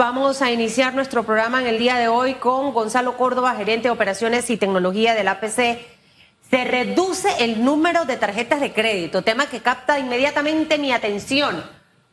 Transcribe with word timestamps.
Vamos 0.00 0.40
a 0.40 0.50
iniciar 0.50 0.94
nuestro 0.94 1.24
programa 1.24 1.60
en 1.60 1.66
el 1.66 1.78
día 1.78 1.98
de 1.98 2.08
hoy 2.08 2.32
con 2.36 2.72
Gonzalo 2.72 3.18
Córdoba, 3.18 3.54
gerente 3.54 3.88
de 3.88 3.92
operaciones 3.92 4.48
y 4.48 4.56
tecnología 4.56 5.12
del 5.12 5.28
APC. 5.28 5.78
Se 6.50 6.64
reduce 6.64 7.28
el 7.40 7.62
número 7.62 8.06
de 8.06 8.16
tarjetas 8.16 8.62
de 8.62 8.72
crédito, 8.72 9.20
tema 9.20 9.50
que 9.50 9.60
capta 9.60 9.98
inmediatamente 9.98 10.78
mi 10.78 10.90
atención, 10.90 11.62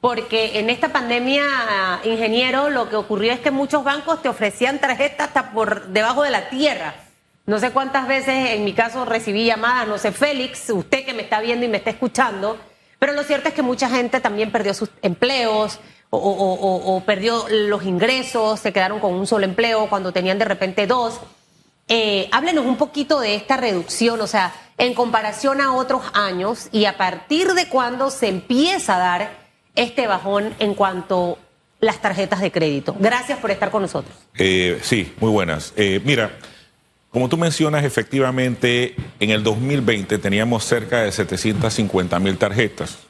porque 0.01 0.59
en 0.59 0.69
esta 0.69 0.89
pandemia, 0.89 1.45
ingeniero, 2.03 2.69
lo 2.69 2.89
que 2.89 2.97
ocurrió 2.97 3.31
es 3.31 3.39
que 3.39 3.51
muchos 3.51 3.85
bancos 3.85 4.21
te 4.21 4.27
ofrecían 4.27 4.79
tarjetas 4.79 5.27
hasta 5.27 5.51
por 5.51 5.87
debajo 5.87 6.23
de 6.23 6.31
la 6.31 6.49
tierra. 6.49 6.93
No 7.45 7.57
sé 7.57 7.71
cuántas 7.71 8.05
veces 8.05 8.49
en 8.49 8.65
mi 8.65 8.73
caso 8.73 9.05
recibí 9.05 9.45
llamadas, 9.45 9.87
no 9.87 9.97
sé, 9.97 10.11
Félix, 10.11 10.69
usted 10.71 11.05
que 11.05 11.13
me 11.13 11.21
está 11.21 11.39
viendo 11.39 11.65
y 11.65 11.69
me 11.69 11.77
está 11.77 11.91
escuchando, 11.91 12.57
pero 12.99 13.13
lo 13.13 13.23
cierto 13.23 13.47
es 13.47 13.53
que 13.53 13.61
mucha 13.61 13.87
gente 13.89 14.19
también 14.19 14.51
perdió 14.51 14.73
sus 14.73 14.89
empleos, 15.01 15.79
o, 16.09 17.03
perdió 17.05 17.45
los 17.49 17.83
ingresos, 17.83 18.59
se 18.59 18.71
quedaron 18.71 18.99
con 18.99 19.13
un 19.13 19.27
solo 19.27 19.45
empleo 19.45 19.87
cuando 19.89 20.11
tenían 20.11 20.39
de 20.39 20.45
repente 20.45 20.87
dos. 20.87 21.19
Eh, 21.89 22.27
háblenos 22.31 22.65
un 22.65 22.77
poquito 22.77 23.19
de 23.19 23.35
esta 23.35 23.57
reducción, 23.57 24.19
o 24.21 24.27
sea, 24.27 24.53
en 24.77 24.93
comparación 24.93 25.61
a 25.61 25.73
otros 25.73 26.03
años 26.13 26.69
y 26.71 26.85
a 26.85 26.97
partir 26.97 27.53
de 27.53 27.67
cuándo 27.67 28.09
se 28.09 28.27
empieza 28.27 28.95
a 28.95 28.99
dar 28.99 29.47
este 29.75 30.07
bajón 30.07 30.53
en 30.59 30.73
cuanto 30.73 31.37
las 31.79 32.01
tarjetas 32.01 32.41
de 32.41 32.51
crédito. 32.51 32.95
Gracias 32.99 33.39
por 33.39 33.51
estar 33.51 33.69
con 33.69 33.83
nosotros. 33.83 34.15
Eh, 34.35 34.79
sí, 34.81 35.13
muy 35.19 35.29
buenas. 35.29 35.73
Eh, 35.75 36.01
mira, 36.03 36.31
como 37.11 37.29
tú 37.29 37.37
mencionas, 37.37 37.83
efectivamente, 37.83 38.95
en 39.19 39.29
el 39.29 39.43
2020 39.43 40.17
teníamos 40.17 40.63
cerca 40.65 41.03
de 41.03 41.11
750 41.11 42.19
mil 42.19 42.37
tarjetas 42.37 43.06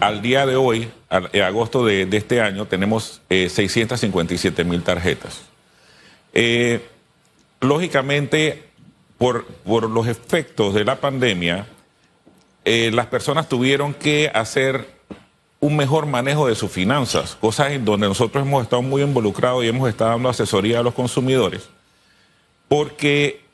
al 0.00 0.22
día 0.22 0.46
de 0.46 0.56
hoy, 0.56 0.90
en 1.10 1.42
agosto 1.42 1.84
de, 1.84 2.08
este 2.10 2.40
año, 2.40 2.66
tenemos 2.66 3.20
657 3.28 4.62
eh, 4.62 4.64
mil 4.64 4.82
tarjetas. 4.82 5.42
Eh, 6.32 6.86
lógicamente, 7.60 8.64
por, 9.18 9.46
los 9.66 10.06
efectos 10.06 10.74
de 10.74 10.84
la 10.84 10.96
pandemia, 10.96 11.66
eh, 12.64 12.90
las 12.92 13.06
personas 13.06 13.48
tuvieron 13.48 13.94
que 13.94 14.30
hacer 14.32 15.00
un 15.60 15.76
mejor 15.76 16.06
manejo 16.06 16.46
de 16.46 16.54
sus 16.54 16.70
finanzas, 16.70 17.36
cosas 17.36 17.72
en 17.72 17.84
donde 17.84 18.08
nosotros 18.08 18.46
hemos 18.46 18.62
estado 18.62 18.80
muy 18.80 19.02
involucrados 19.02 19.62
y 19.62 19.68
hemos 19.68 19.88
estado 19.88 20.12
dando 20.12 20.30
asesoría 20.30 20.80
a 20.80 20.82
los 20.82 20.94
consumidores, 20.94 21.68
porque 22.68 23.44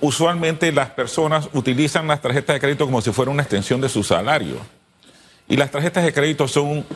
usualmente 0.00 0.72
las 0.72 0.90
personas 0.90 1.48
utilizan 1.52 2.06
las 2.06 2.22
tarjetas 2.22 2.54
de 2.54 2.60
crédito 2.60 2.86
como 2.86 3.02
si 3.02 3.12
fuera 3.12 3.30
una 3.30 3.42
extensión 3.42 3.80
de 3.80 3.90
su 3.90 4.02
salario. 4.02 4.56
Y 5.50 5.56
las 5.56 5.72
tarjetas 5.72 6.04
de 6.04 6.14
crédito 6.14 6.46
son 6.46 6.86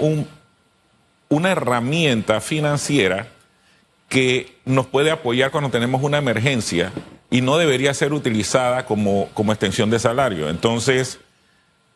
una 1.29 1.51
herramienta 1.51 2.41
financiera 2.41 3.27
que 4.09 4.57
nos 4.65 4.87
puede 4.87 5.11
apoyar 5.11 5.51
cuando 5.51 5.71
tenemos 5.71 6.05
una 6.05 6.19
emergencia 6.19 6.93
y 7.31 7.41
no 7.41 7.59
debería 7.59 7.93
ser 7.95 8.13
utilizada 8.13 8.87
como, 8.87 9.29
como 9.35 9.51
extensión 9.51 9.91
de 9.91 9.99
salario. 9.99 10.49
Entonces, 10.49 11.19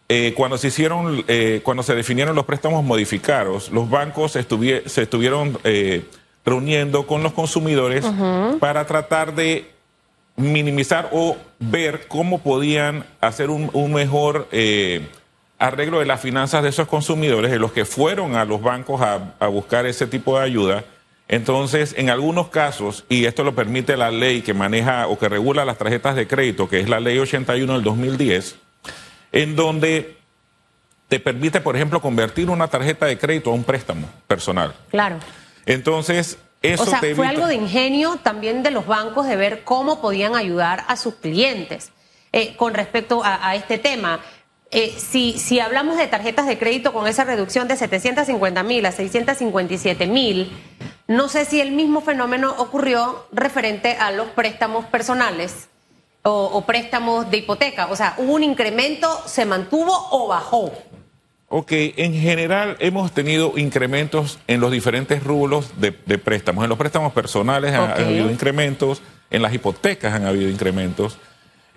eh, 0.08 0.34
cuando 0.36 0.58
se 0.58 0.66
hicieron, 0.66 1.24
eh, 1.28 1.60
cuando 1.62 1.84
se 1.84 1.94
definieron 1.94 2.34
los 2.34 2.44
préstamos 2.44 2.82
modificados, 2.82 3.70
los 3.70 3.88
bancos 3.88 4.32
se 4.32 4.40
estuvieron 4.40 5.58
eh, 5.62 6.06
reuniendo 6.44 7.06
con 7.06 7.22
los 7.22 7.34
consumidores 7.34 8.04
para 8.58 8.84
tratar 8.84 9.36
de 9.36 9.70
minimizar 10.34 11.08
o 11.12 11.36
ver 11.60 12.08
cómo 12.08 12.40
podían 12.40 13.04
hacer 13.20 13.48
un, 13.48 13.70
un 13.72 13.92
mejor 13.92 14.48
arreglo 15.58 15.98
de 15.98 16.06
las 16.06 16.20
finanzas 16.20 16.62
de 16.62 16.68
esos 16.68 16.86
consumidores, 16.88 17.50
de 17.50 17.58
los 17.58 17.72
que 17.72 17.84
fueron 17.84 18.36
a 18.36 18.44
los 18.44 18.62
bancos 18.62 19.00
a, 19.00 19.46
buscar 19.48 19.86
ese 19.86 20.06
tipo 20.06 20.38
de 20.38 20.44
ayuda. 20.44 20.84
Entonces, 21.26 21.94
en 21.98 22.10
algunos 22.10 22.48
casos, 22.48 23.04
y 23.08 23.26
esto 23.26 23.44
lo 23.44 23.54
permite 23.54 23.96
la 23.96 24.10
ley 24.10 24.40
que 24.40 24.54
maneja 24.54 25.08
o 25.08 25.18
que 25.18 25.28
regula 25.28 25.64
las 25.64 25.76
tarjetas 25.76 26.16
de 26.16 26.26
crédito, 26.26 26.68
que 26.68 26.80
es 26.80 26.88
la 26.88 27.00
ley 27.00 27.18
81 27.18 27.70
del 27.72 27.82
2010, 27.82 28.56
en 29.32 29.56
donde 29.56 30.16
te 31.08 31.20
permite, 31.20 31.60
por 31.60 31.76
ejemplo, 31.76 32.00
convertir 32.00 32.48
una 32.48 32.68
tarjeta 32.68 33.06
de 33.06 33.18
crédito 33.18 33.50
a 33.50 33.54
un 33.54 33.64
préstamo 33.64 34.08
personal. 34.26 34.74
Claro. 34.90 35.16
Entonces, 35.66 36.38
eso 36.62 36.84
o 36.84 36.86
sea, 36.86 37.00
fue 37.14 37.26
algo 37.26 37.46
de 37.46 37.56
ingenio 37.56 38.16
también 38.22 38.62
de 38.62 38.70
los 38.70 38.86
bancos 38.86 39.26
de 39.26 39.36
ver 39.36 39.64
cómo 39.64 40.00
podían 40.00 40.34
ayudar 40.34 40.84
a 40.88 40.96
sus 40.96 41.14
clientes 41.14 41.92
eh, 42.32 42.56
con 42.56 42.74
respecto 42.74 43.22
a 43.24 43.54
este 43.54 43.78
tema. 43.78 44.20
Eh, 44.70 44.94
si, 44.98 45.38
si 45.38 45.60
hablamos 45.60 45.96
de 45.96 46.06
tarjetas 46.08 46.46
de 46.46 46.58
crédito 46.58 46.92
con 46.92 47.06
esa 47.06 47.24
reducción 47.24 47.68
de 47.68 47.76
750 47.76 48.62
mil 48.62 48.84
a 48.84 48.92
657 48.92 50.06
mil, 50.06 50.52
no 51.06 51.28
sé 51.28 51.46
si 51.46 51.60
el 51.60 51.72
mismo 51.72 52.02
fenómeno 52.02 52.54
ocurrió 52.58 53.26
referente 53.32 53.96
a 53.96 54.10
los 54.10 54.28
préstamos 54.28 54.84
personales 54.86 55.68
o, 56.22 56.64
préstamos 56.66 57.30
de 57.30 57.38
hipoteca. 57.38 57.86
O 57.86 57.96
sea, 57.96 58.14
¿hubo 58.18 58.34
un 58.34 58.42
incremento, 58.42 59.08
se 59.26 59.46
mantuvo 59.46 59.92
o 60.10 60.28
bajó? 60.28 60.70
Ok, 61.48 61.72
en 61.72 62.12
general 62.12 62.76
hemos 62.78 63.12
tenido 63.12 63.54
incrementos 63.56 64.38
en 64.46 64.60
los 64.60 64.70
diferentes 64.70 65.24
rubros 65.24 65.80
de, 65.80 65.92
préstamos. 65.92 66.62
En 66.64 66.68
los 66.68 66.78
préstamos 66.78 67.14
personales 67.14 67.72
han 67.72 67.90
habido 67.92 68.30
incrementos, 68.30 69.00
en 69.30 69.40
las 69.40 69.54
hipotecas 69.54 70.12
han 70.12 70.26
habido 70.26 70.50
incrementos. 70.50 71.18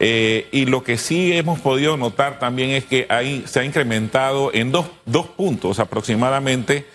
Eh, 0.03 0.47
y 0.51 0.65
lo 0.65 0.83
que 0.83 0.97
sí 0.97 1.31
hemos 1.31 1.59
podido 1.59 1.95
notar 1.95 2.39
también 2.39 2.71
es 2.71 2.85
que 2.85 3.05
ahí 3.09 3.43
se 3.45 3.59
ha 3.59 3.63
incrementado 3.63 4.49
en 4.51 4.71
dos, 4.71 4.87
dos 5.05 5.27
puntos 5.27 5.77
aproximadamente 5.77 6.87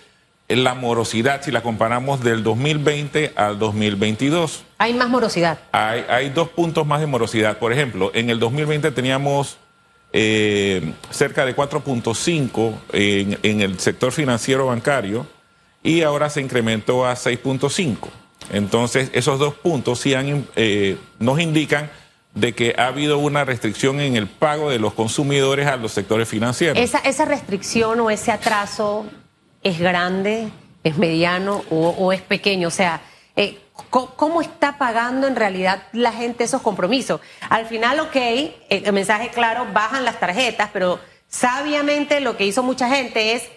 la 0.49 0.73
morosidad 0.73 1.41
si 1.41 1.51
la 1.51 1.63
comparamos 1.63 2.21
del 2.21 2.43
2020 2.43 3.31
al 3.37 3.59
2022. 3.59 4.65
Hay 4.77 4.93
más 4.93 5.07
morosidad. 5.07 5.57
Hay, 5.71 6.03
hay 6.09 6.31
dos 6.31 6.49
puntos 6.49 6.85
más 6.85 6.99
de 6.99 7.05
morosidad. 7.05 7.59
Por 7.59 7.71
ejemplo, 7.71 8.11
en 8.13 8.29
el 8.29 8.39
2020 8.39 8.91
teníamos 8.91 9.55
eh, 10.11 10.91
cerca 11.09 11.45
de 11.45 11.55
4.5 11.55 12.73
en, 12.91 13.39
en, 13.41 13.61
el 13.61 13.79
sector 13.79 14.11
financiero 14.11 14.65
bancario 14.65 15.25
y 15.81 16.01
ahora 16.01 16.29
se 16.29 16.41
incrementó 16.41 17.07
a 17.07 17.13
6.5. 17.13 18.09
Entonces, 18.51 19.11
esos 19.13 19.39
dos 19.39 19.53
puntos 19.53 19.99
sí 19.99 20.13
han, 20.13 20.45
eh, 20.57 20.97
nos 21.19 21.39
indican 21.39 21.89
de 22.33 22.53
que 22.53 22.75
ha 22.77 22.87
habido 22.87 23.17
una 23.17 23.45
restricción 23.45 23.99
en 23.99 24.15
el 24.15 24.27
pago 24.27 24.69
de 24.69 24.79
los 24.79 24.93
consumidores 24.93 25.67
a 25.67 25.75
los 25.77 25.91
sectores 25.91 26.27
financieros. 26.27 26.77
¿Esa, 26.77 27.25
restricción 27.25 27.99
o 27.99 28.09
ese 28.09 28.31
atraso 28.31 29.05
es 29.63 29.79
grande, 29.79 30.49
es 30.83 30.97
mediano 30.97 31.63
o, 31.69 32.13
es 32.13 32.21
pequeño? 32.21 32.67
O 32.67 32.71
sea, 32.71 33.01
eh, 33.35 33.59
¿cómo, 33.89 34.41
está 34.41 34.77
pagando 34.77 35.27
en 35.27 35.35
realidad 35.35 35.83
la 35.93 36.11
gente 36.11 36.43
esos 36.43 36.61
compromisos? 36.61 37.21
Al 37.49 37.65
final, 37.65 37.99
ok, 38.01 38.15
eh, 38.15 38.59
el 38.69 38.93
mensaje 38.93 39.29
claro, 39.29 39.65
bajan 39.73 40.05
las 40.05 40.19
tarjetas, 40.19 40.69
pero 40.71 40.99
sabiamente 41.27 42.19
lo 42.19 42.37
que 42.37 42.45
hizo 42.45 42.61
mucha 42.61 42.87
gente 42.87 43.33
es, 43.33 43.49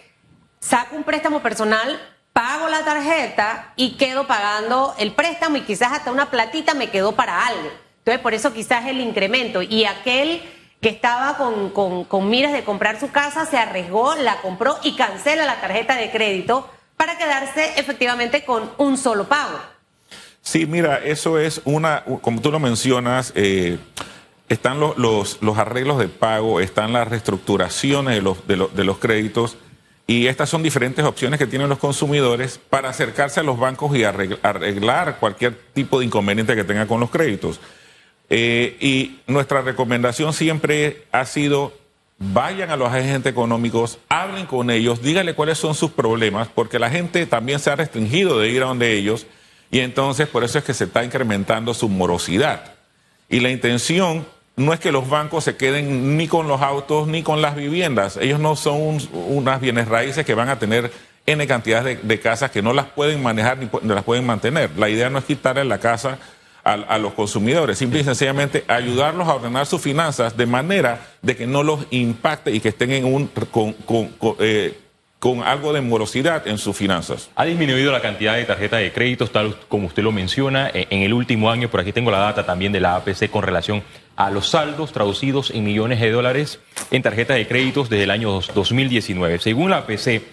saco 0.59 0.95
un 0.95 1.03
préstamo 1.03 1.41
personal, 1.41 1.99
pago 2.33 2.69
la 2.69 2.83
tarjeta 2.83 3.73
y 3.75 3.97
quedo 3.97 4.25
pagando 4.25 4.95
el 4.97 5.11
préstamo 5.13 5.57
y 5.57 5.61
quizás 5.61 5.91
hasta 5.91 6.11
una 6.11 6.31
platita 6.31 6.73
me 6.73 6.89
quedó 6.89 7.11
para 7.13 7.45
algo. 7.45 7.69
Entonces, 8.01 8.21
por 8.21 8.33
eso 8.33 8.51
quizás 8.51 8.87
el 8.87 8.99
incremento. 8.99 9.61
Y 9.61 9.85
aquel 9.85 10.41
que 10.81 10.89
estaba 10.89 11.37
con, 11.37 12.29
miras 12.29 12.51
de 12.51 12.63
comprar 12.63 12.99
su 12.99 13.11
casa 13.11 13.45
se 13.45 13.57
arriesgó, 13.57 14.15
la 14.15 14.41
compró 14.41 14.77
y 14.83 14.95
cancela 14.95 15.45
la 15.45 15.61
tarjeta 15.61 15.95
de 15.95 16.09
crédito 16.09 16.67
para 16.97 17.17
quedarse 17.17 17.79
efectivamente 17.79 18.43
con 18.43 18.71
un 18.79 18.97
solo 18.97 19.27
pago. 19.27 19.59
Sí, 20.41 20.65
mira, 20.65 20.97
eso 20.97 21.37
es 21.37 21.61
una, 21.65 22.03
como 22.21 22.41
tú 22.41 22.51
lo 22.51 22.59
mencionas, 22.59 23.31
eh, 23.35 23.77
están 24.49 24.79
los, 24.79 24.97
los, 24.97 25.57
arreglos 25.59 25.99
de 25.99 26.07
pago, 26.07 26.59
están 26.59 26.93
las 26.93 27.07
reestructuraciones 27.07 28.15
de 28.15 28.21
los, 28.23 28.47
de, 28.47 28.57
los, 28.57 28.75
de 28.75 28.83
los 28.83 28.97
créditos 28.97 29.57
y 30.07 30.27
estas 30.27 30.49
son 30.49 30.63
diferentes 30.63 31.05
opciones 31.05 31.37
que 31.37 31.45
tienen 31.45 31.69
los 31.69 31.77
consumidores 31.77 32.59
para 32.69 32.89
acercarse 32.89 33.39
a 33.39 33.43
los 33.43 33.59
bancos 33.59 33.95
y 33.95 34.03
arreglar 34.03 35.17
cualquier 35.19 35.55
tipo 35.73 35.99
de 35.99 36.05
inconveniente 36.05 36.55
que 36.55 36.63
tengan 36.63 36.87
con 36.87 36.99
los 36.99 37.11
créditos. 37.11 37.61
Eh, 38.33 38.77
y 38.79 39.19
nuestra 39.27 39.61
recomendación 39.61 40.31
siempre 40.31 41.03
ha 41.11 41.25
sido, 41.25 41.73
vayan 42.17 42.69
a 42.69 42.77
los 42.77 42.87
agentes 42.87 43.29
económicos, 43.29 43.99
hablen 44.07 44.45
con 44.45 44.69
ellos, 44.71 45.01
díganle 45.01 45.33
cuáles 45.33 45.57
son 45.57 45.75
sus 45.75 45.91
problemas, 45.91 46.47
porque 46.47 46.79
la 46.79 46.89
gente 46.89 47.25
también 47.25 47.59
se 47.59 47.71
ha 47.71 47.75
restringido 47.75 48.39
de 48.39 48.47
ir 48.47 48.63
a 48.63 48.67
donde 48.67 48.93
ellos 48.93 49.27
y 49.69 49.81
entonces 49.81 50.29
por 50.29 50.45
eso 50.45 50.57
es 50.57 50.63
que 50.63 50.73
se 50.73 50.85
está 50.85 51.03
incrementando 51.03 51.73
su 51.73 51.89
morosidad. 51.89 52.75
Y 53.27 53.41
la 53.41 53.49
intención 53.49 54.25
no 54.55 54.71
es 54.71 54.79
que 54.79 54.93
los 54.93 55.09
bancos 55.09 55.43
se 55.43 55.57
queden 55.57 56.15
ni 56.15 56.29
con 56.29 56.47
los 56.47 56.61
autos 56.61 57.09
ni 57.09 57.23
con 57.23 57.41
las 57.41 57.57
viviendas. 57.57 58.15
Ellos 58.15 58.39
no 58.39 58.55
son 58.55 58.97
unas 59.11 59.59
bienes 59.59 59.89
raíces 59.89 60.25
que 60.25 60.35
van 60.35 60.47
a 60.47 60.57
tener 60.57 60.89
N 61.25 61.45
cantidad 61.47 61.83
de, 61.83 62.19
casas 62.21 62.49
que 62.49 62.61
no 62.61 62.71
las 62.71 62.85
pueden 62.85 63.21
manejar 63.21 63.57
ni, 63.57 63.69
ni 63.81 63.93
las 63.93 64.05
pueden 64.05 64.25
mantener. 64.25 64.71
La 64.77 64.87
idea 64.87 65.09
no 65.09 65.19
es 65.19 65.25
quitarle 65.25 65.65
la 65.65 65.79
casa 65.79 66.17
a, 66.63 66.97
los 66.97 67.13
consumidores, 67.13 67.77
simple 67.77 68.01
y 68.01 68.03
sencillamente 68.03 68.63
ayudarlos 68.67 69.27
a 69.27 69.35
ordenar 69.35 69.65
sus 69.65 69.81
finanzas 69.81 70.37
de 70.37 70.45
manera 70.45 71.07
de 71.21 71.35
que 71.35 71.47
no 71.47 71.63
los 71.63 71.85
impacte 71.89 72.51
y 72.51 72.59
que 72.59 72.69
estén 72.69 73.03
con, 73.51 73.75
eh, 74.39 74.77
con 75.19 75.43
algo 75.43 75.73
de 75.73 75.81
morosidad 75.81 76.47
en 76.47 76.57
sus 76.57 76.75
finanzas. 76.75 77.29
Ha 77.35 77.45
disminuido 77.45 77.91
la 77.91 78.01
cantidad 78.01 78.35
de 78.35 78.45
tarjetas 78.45 78.79
de 78.79 78.91
créditos, 78.91 79.31
tal 79.31 79.55
como 79.67 79.87
usted 79.87 80.03
lo 80.03 80.11
menciona, 80.11 80.69
e, 80.69 80.87
en 80.89 81.01
el 81.01 81.13
último 81.13 81.49
año, 81.49 81.69
por 81.69 81.79
aquí 81.79 81.91
tengo 81.91 82.11
la 82.11 82.19
data 82.19 82.45
también 82.45 82.71
de 82.71 82.79
la 82.79 82.95
APC 82.95 83.29
con 83.29 83.43
relación 83.43 83.83
a 84.15 84.29
los 84.29 84.49
saldos 84.49 84.91
traducidos 84.91 85.51
en 85.51 85.63
millones 85.63 85.99
de 85.99 86.11
dólares 86.11 86.59
en 86.91 87.01
tarjetas 87.01 87.37
de 87.37 87.47
créditos 87.47 87.89
desde 87.89 88.03
el 88.03 88.11
año 88.11 88.39
2019. 88.53 89.39
Según 89.39 89.71
la 89.71 89.77
APC, 89.77 90.23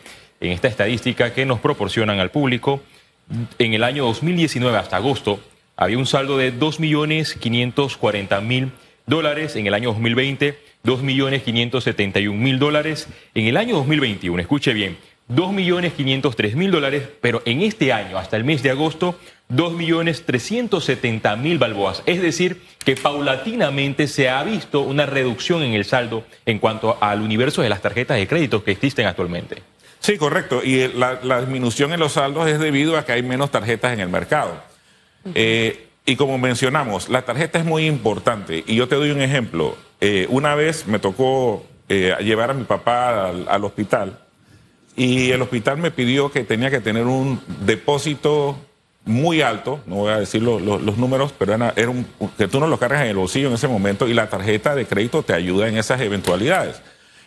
en 0.41 0.53
esta 0.53 0.69
estadística 0.69 1.33
que 1.33 1.47
nos 1.47 1.61
proporcionan 1.61 2.21
al 2.21 2.31
público, 2.31 2.81
en 3.59 3.75
el 3.75 3.85
año 3.85 4.05
2019 4.05 4.77
hasta 4.77 4.97
agosto 4.97 5.41
había 5.79 5.97
un 5.97 6.05
saldo 6.05 6.37
de 6.37 6.53
2.540.000 6.53 8.71
dólares, 9.07 9.57
en 9.57 9.67
el 9.67 9.73
año 9.73 9.89
2020 9.89 10.69
2.571.000 10.85 12.59
dólares. 12.59 13.09
En 13.35 13.47
el 13.47 13.57
año 13.57 13.77
2021, 13.77 14.41
escuche 14.41 14.73
bien, 14.73 14.97
2.503.000 15.31 16.71
dólares, 16.71 17.09
pero 17.21 17.43
en 17.45 17.61
este 17.63 17.93
año, 17.93 18.17
hasta 18.17 18.37
el 18.37 18.45
mes 18.45 18.63
de 18.63 18.71
agosto, 18.71 19.19
2.370.000 19.51 21.59
balboas. 21.59 22.03
Es 22.07 22.23
decir, 22.23 22.63
que 22.85 22.95
paulatinamente 22.97 24.07
se 24.09 24.31
ha 24.31 24.43
visto 24.45 24.81
una 24.81 25.07
reducción 25.07 25.63
en 25.63 25.75
el 25.75 25.85
saldo 25.85 26.25
en 26.47 26.59
cuanto 26.59 26.97
al 27.01 27.21
universo 27.21 27.61
de 27.63 27.69
las 27.69 27.83
tarjetas 27.83 28.17
de 28.17 28.27
crédito 28.27 28.65
que 28.65 28.73
existen 28.73 29.07
actualmente. 29.07 29.63
Sí, 30.01 30.17
correcto. 30.17 30.63
Y 30.65 30.89
la, 30.95 31.41
disminución 31.41 31.93
en 31.93 32.01
los 32.01 32.13
saldos 32.13 32.49
es 32.49 32.59
debido 32.61 32.97
a 32.97 33.05
que 33.05 33.13
hay 33.13 33.23
menos 33.23 33.51
tarjetas 33.51 33.93
en 33.93 34.01
el 34.01 34.09
mercado. 34.09 34.63
Eh, 35.35 35.89
y 36.07 36.17
como 36.17 36.39
mencionamos, 36.39 37.09
la 37.09 37.23
tarjeta 37.23 37.59
es 37.59 37.65
muy 37.65 37.87
importante. 37.87 38.65
Y 38.67 38.77
yo 38.77 38.89
te 38.89 38.97
doy 38.97 39.11
un 39.11 39.21
ejemplo. 39.21 39.77
Eh, 40.01 40.27
una 40.31 40.55
vez 40.55 40.87
me 40.87 40.99
tocó 40.99 41.67
eh, 41.89 42.15
llevar 42.21 42.51
a 42.51 42.55
mi 42.55 42.65
papá 42.65 43.29
al, 43.29 43.65
hospital 43.65 44.19
y 44.97 45.31
el 45.33 45.43
hospital 45.43 45.79
me 45.79 45.91
pidió 45.91 46.31
que 46.31 46.45
tenía 46.45 46.71
que 46.71 46.81
tener 46.81 47.05
un 47.05 47.41
depósito 47.61 48.57
muy 49.05 49.43
alto, 49.43 49.81
no 49.87 49.97
voy 49.97 50.13
a 50.13 50.19
decir 50.19 50.43
los 50.43 50.99
números, 50.99 51.33
pero 51.39 51.55
era, 51.55 51.91
un, 51.91 52.07
que 52.37 52.47
tú 52.47 52.61
no 52.61 52.67
lo 52.67 52.79
cargas 52.79 53.03
en 53.03 53.09
el 53.09 53.17
bolsillo 53.17 53.49
en 53.49 53.55
ese 53.55 53.69
momento 53.69 54.07
y 54.07 54.13
la 54.13 54.29
tarjeta 54.29 54.75
de 54.75 54.87
crédito 54.87 55.23
te 55.23 55.33
ayuda 55.33 55.69
en 55.69 55.79
esas 55.79 56.01
eventualidades. 56.01 56.81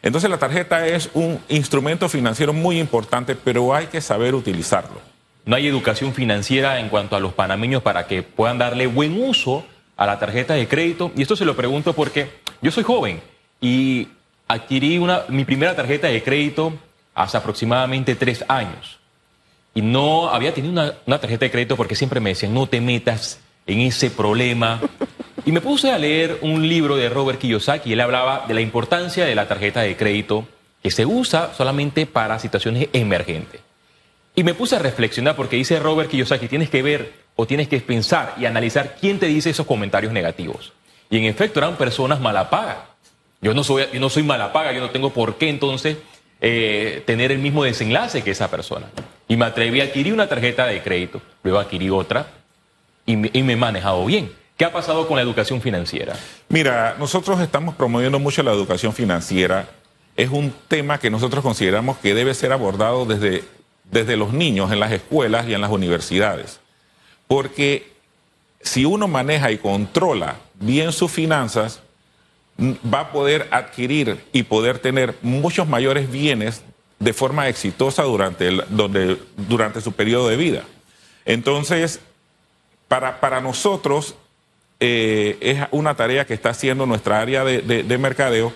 Entonces 0.04 0.30
la 0.30 0.38
tarjeta 0.38 0.88
es 0.88 1.10
un 1.14 1.40
instrumento 1.50 2.08
financiero 2.10 2.54
muy 2.54 2.80
importante, 2.80 3.36
pero 3.36 3.74
hay 3.76 3.88
que 3.88 4.02
saber 4.02 4.34
utilizarlo. 4.36 5.11
No 5.46 5.56
hay 5.56 5.68
educación 5.68 6.14
financiera 6.14 6.80
en 6.80 6.90
cuanto 6.90 7.16
a 7.16 7.20
los 7.20 7.34
panameños 7.34 7.82
para 7.82 8.08
que 8.08 8.24
puedan 8.24 8.58
darle 8.58 8.88
buen 8.88 9.22
uso 9.22 9.66
a 9.98 10.06
la 10.06 10.20
tarjeta 10.20 10.54
de 10.54 10.68
crédito. 10.68 11.12
Y 11.16 11.22
esto 11.24 11.36
se 11.36 11.46
lo 11.46 11.56
pregunto 11.56 11.94
porque 11.94 12.30
yo 12.62 12.72
soy 12.72 12.84
joven 12.84 13.22
y 13.60 14.08
adquirí 14.48 14.98
una, 14.98 15.24
mi 15.30 15.46
primera 15.46 15.76
tarjeta 15.76 16.08
de 16.08 16.22
crédito 16.22 16.74
hace 17.16 17.38
aproximadamente 17.38 18.16
tres 18.16 18.46
años. 18.48 19.00
Y 19.74 19.82
no 19.82 20.30
había 20.30 20.54
tenido 20.54 20.74
una, 20.74 20.94
una, 21.06 21.20
tarjeta 21.20 21.46
de 21.46 21.52
crédito 21.52 21.78
porque 21.78 21.96
siempre 21.96 22.20
me 22.20 22.32
decían, 22.32 22.54
no 22.54 22.68
te 22.68 22.82
metas 22.82 23.40
en 23.66 23.80
ese 23.80 24.12
problema. 24.12 24.80
Y 25.46 25.52
me 25.52 25.62
puse 25.62 25.92
a 25.92 25.98
leer 25.98 26.38
un 26.42 26.68
libro 26.68 26.98
de 26.98 27.10
Robert 27.10 27.40
Kiyosaki 27.40 27.90
y 27.90 27.94
él 27.94 28.02
hablaba 28.02 28.46
de 28.48 28.54
la 28.54 28.62
importancia 28.62 29.26
de 29.26 29.34
la 29.34 29.48
tarjeta 29.48 29.82
de 29.82 29.96
crédito 29.96 30.48
que 30.84 30.92
se 30.92 31.06
usa 31.06 31.54
solamente 31.56 32.06
para 32.06 32.38
situaciones 32.38 32.90
emergentes. 32.94 33.62
Y 34.36 34.44
me 34.44 34.54
puse 34.54 34.76
a 34.76 34.80
reflexionar 34.80 35.36
porque 35.36 35.58
dice 35.58 35.80
Robert 35.80 36.10
Kiyosaki, 36.10 36.48
tienes 36.48 36.70
que 36.70 36.82
ver 36.82 37.14
o 37.36 37.46
tienes 37.46 37.68
que 37.68 37.80
pensar 37.82 38.36
y 38.38 38.46
analizar 38.46 38.96
quién 39.00 39.20
te 39.20 39.26
dice 39.28 39.50
esos 39.50 39.66
comentarios 39.66 40.14
negativos. 40.14 40.74
Y 41.10 41.18
en 41.18 41.26
efecto 41.26 41.60
eran 41.60 41.76
personas 41.76 42.22
malapagas. 42.22 42.78
Yo 43.42 43.54
no 43.54 43.64
soy, 43.64 43.86
yo 43.92 44.00
no 44.00 44.10
soy 44.10 44.24
malapaga, 44.24 44.72
yo 44.72 44.80
no 44.80 44.92
tengo 44.92 45.12
por 45.12 45.36
qué 45.36 45.50
entonces 45.50 45.98
eh, 46.40 47.04
tener 47.06 47.32
el 47.32 47.40
mismo 47.40 47.64
desenlace 47.64 48.24
que 48.24 48.32
esa 48.32 48.50
persona. 48.50 48.88
Y 49.28 49.36
me 49.36 49.46
atreví 49.46 49.82
a 49.82 49.86
adquirir 49.86 50.14
una 50.14 50.28
tarjeta 50.28 50.66
de 50.66 50.82
crédito, 50.82 51.22
luego 51.44 51.60
adquirí 51.60 51.90
otra 51.90 52.28
y 53.06 53.18
me, 53.18 53.30
y 53.34 53.44
me 53.44 53.54
he 53.54 53.58
manejado 53.58 54.06
bien. 54.06 54.32
¿Qué 54.56 54.66
ha 54.66 54.72
pasado 54.72 55.08
con 55.08 55.16
la 55.18 55.24
educación 55.24 55.60
financiera? 55.60 56.16
Mira, 56.48 56.96
nosotros 57.00 57.40
estamos 57.42 57.76
promoviendo 57.76 58.20
mucho 58.20 58.44
la 58.44 58.52
educación 58.52 58.94
financiera. 58.94 59.68
Es 60.16 60.30
un 60.30 60.54
tema 60.68 61.00
que 61.00 61.10
nosotros 61.10 61.44
consideramos 61.44 61.98
que 61.98 62.14
debe 62.14 62.34
ser 62.36 62.52
abordado 62.52 63.06
desde, 63.06 63.44
desde 63.92 64.18
los 64.18 64.34
niños 64.34 64.72
en 64.72 64.80
las 64.80 64.92
escuelas 64.92 65.48
y 65.48 65.54
en 65.54 65.62
las 65.62 65.70
universidades. 65.70 66.60
Porque 67.28 67.92
si 68.62 68.86
uno 68.86 69.08
maneja 69.08 69.52
y 69.52 69.58
controla 69.58 70.38
bien 70.56 70.92
sus 70.92 71.12
finanzas, 71.12 71.82
va 72.60 73.02
a 73.02 73.12
poder 73.12 73.48
adquirir 73.52 74.24
y 74.32 74.44
poder 74.44 74.80
tener 74.80 75.16
muchos 75.22 75.68
mayores 75.68 76.12
bienes 76.12 76.64
de 77.00 77.14
forma 77.14 77.48
exitosa 77.50 78.04
durante, 78.04 78.48
el, 78.48 78.64
donde, 78.70 79.18
durante 79.36 79.82
su 79.82 79.92
periodo 79.94 80.30
de 80.30 80.38
vida. 80.38 80.64
Entonces, 81.26 82.00
para, 82.88 83.20
para 83.20 83.42
nosotros 83.42 84.16
eh, 84.80 85.38
es 85.42 85.68
una 85.72 85.96
tarea 85.96 86.26
que 86.26 86.34
está 86.34 86.50
haciendo 86.50 86.86
nuestra 86.86 87.20
área 87.20 87.44
de, 87.44 87.62
de 87.62 87.98
mercadeo, 87.98 88.54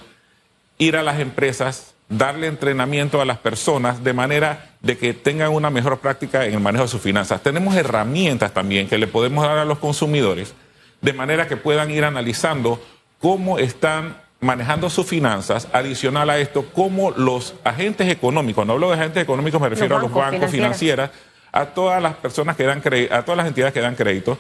ir 0.77 0.95
a 0.95 1.03
las 1.03 1.19
empresas, 1.19 1.94
darle 2.09 2.47
entrenamiento 2.47 3.21
a 3.21 3.25
las 3.25 3.39
personas 3.39 4.03
de 4.03 4.13
manera 4.13 4.75
de 4.81 4.97
que 4.97 5.13
tengan 5.13 5.51
una 5.51 5.69
mejor 5.69 5.99
práctica 5.99 6.45
en 6.45 6.53
el 6.53 6.59
manejo 6.59 6.83
de 6.83 6.89
sus 6.89 7.01
finanzas. 7.01 7.41
Tenemos 7.41 7.75
herramientas 7.75 8.53
también 8.53 8.87
que 8.87 8.97
le 8.97 9.07
podemos 9.07 9.45
dar 9.45 9.57
a 9.57 9.65
los 9.65 9.79
consumidores 9.79 10.53
de 11.01 11.13
manera 11.13 11.47
que 11.47 11.57
puedan 11.57 11.91
ir 11.91 12.03
analizando 12.03 12.81
cómo 13.19 13.59
están 13.59 14.17
manejando 14.39 14.89
sus 14.89 15.07
finanzas, 15.07 15.67
adicional 15.73 16.29
a 16.29 16.37
esto, 16.37 16.65
cómo 16.73 17.11
los 17.11 17.55
agentes 17.63 18.09
económicos, 18.09 18.55
cuando 18.55 18.73
hablo 18.73 18.89
de 18.89 18.95
agentes 18.95 19.23
económicos 19.23 19.59
me 19.59 19.69
refiero 19.69 19.97
a 19.97 19.99
los 19.99 20.13
bancos, 20.13 20.51
financieras, 20.51 21.09
a 21.51 21.67
todas 21.67 22.01
las 22.01 22.15
personas 22.15 22.55
que 22.55 22.63
dan 22.63 22.81
crédito, 22.81 23.15
a 23.15 23.23
todas 23.23 23.37
las 23.37 23.47
entidades 23.47 23.73
que 23.73 23.81
dan 23.81 23.95
crédito, 23.95 24.37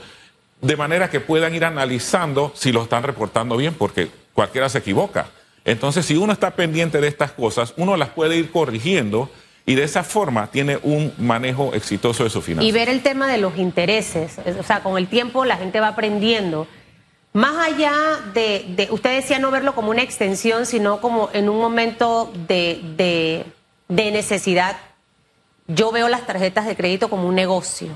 de 0.61 0.75
manera 0.75 1.09
que 1.09 1.19
puedan 1.19 1.55
ir 1.55 1.65
analizando 1.65 2.51
si 2.55 2.71
lo 2.71 2.83
están 2.83 3.03
reportando 3.03 3.57
bien, 3.57 3.73
porque 3.73 4.09
cualquiera 4.33 4.69
se 4.69 4.79
equivoca. 4.79 5.27
Entonces, 5.65 6.05
si 6.05 6.15
uno 6.15 6.31
está 6.31 6.51
pendiente 6.51 7.01
de 7.01 7.07
estas 7.07 7.31
cosas, 7.31 7.73
uno 7.75 7.97
las 7.97 8.09
puede 8.09 8.37
ir 8.37 8.51
corrigiendo 8.51 9.29
y 9.65 9.73
de 9.73 9.83
esa 9.83 10.03
forma 10.03 10.51
tiene 10.51 10.77
un 10.83 11.11
manejo 11.17 11.73
exitoso 11.73 12.23
de 12.23 12.29
su 12.29 12.41
finanzas. 12.41 12.69
Y 12.69 12.71
ver 12.71 12.87
el 12.87 13.01
tema 13.01 13.27
de 13.27 13.39
los 13.39 13.57
intereses, 13.57 14.37
o 14.59 14.63
sea, 14.63 14.81
con 14.81 14.97
el 14.97 15.07
tiempo 15.07 15.43
la 15.43 15.57
gente 15.57 15.79
va 15.79 15.89
aprendiendo. 15.89 16.67
Más 17.33 17.57
allá 17.57 17.91
de, 18.33 18.87
usted 18.91 19.15
decía 19.15 19.39
no 19.39 19.49
verlo 19.49 19.73
como 19.73 19.89
una 19.89 20.03
extensión, 20.03 20.67
sino 20.67 21.01
como 21.01 21.29
en 21.33 21.49
un 21.49 21.57
momento 21.57 22.31
de, 22.47 23.43
de 23.87 24.11
necesidad, 24.11 24.77
yo 25.67 25.91
veo 25.91 26.09
las 26.09 26.27
tarjetas 26.27 26.67
de 26.67 26.75
crédito 26.75 27.09
como 27.09 27.27
un 27.27 27.33
negocio. 27.33 27.89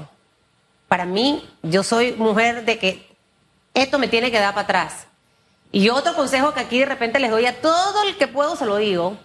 Para 0.88 1.06
mí, 1.06 1.48
yo 1.62 1.84
soy 1.84 2.14
mujer 2.14 2.66
de 2.66 2.80
que 2.80 3.08
esto 3.76 4.00
me 4.00 4.08
tiene 4.08 4.32
que 4.32 4.40
dar 4.40 4.56
para 4.56 4.64
atrás. 4.64 5.09
Y 5.72 5.90
otro 5.90 6.16
consejo 6.16 6.54
que 6.54 6.62
aquí 6.62 6.80
de 6.80 6.86
repente 6.86 7.20
les 7.20 7.30
doy 7.30 7.46
a 7.46 7.62
todo 7.62 8.04
el 8.04 8.18
que 8.18 8.28
puedo, 8.28 8.56
se 8.56 8.66
lo 8.66 8.78
digo, 8.78 9.18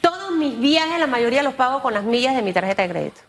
todos 0.00 0.30
mis 0.32 0.58
viajes, 0.58 0.98
la 0.98 1.06
mayoría 1.06 1.42
los 1.42 1.54
pago 1.54 1.82
con 1.82 1.92
las 1.92 2.04
millas 2.04 2.34
de 2.34 2.42
mi 2.42 2.52
tarjeta 2.52 2.82
de 2.82 2.88
crédito. 2.88 3.20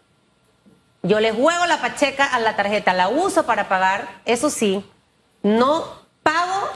Yo 1.04 1.20
les 1.20 1.36
juego 1.36 1.66
la 1.66 1.82
pacheca 1.82 2.26
a 2.26 2.40
la 2.40 2.56
tarjeta, 2.56 2.94
la 2.94 3.10
uso 3.10 3.46
para 3.46 3.68
pagar, 3.68 4.08
eso 4.26 4.50
sí, 4.50 4.86
no 5.44 5.86
pago, 6.24 6.70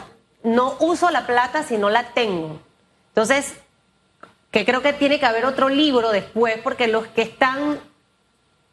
no 0.44 0.76
uso 0.80 1.10
la 1.12 1.26
plata 1.26 1.64
si 1.64 1.78
no 1.78 1.90
la 1.90 2.14
tengo. 2.14 2.60
Entonces, 3.10 3.54
que 4.52 4.66
creo 4.66 4.82
que 4.82 4.94
tiene 4.94 5.20
que 5.20 5.26
haber 5.26 5.46
otro 5.46 5.70
libro 5.70 6.12
después, 6.12 6.60
porque 6.64 6.88
los 6.88 7.08
que 7.08 7.22
están, 7.22 7.80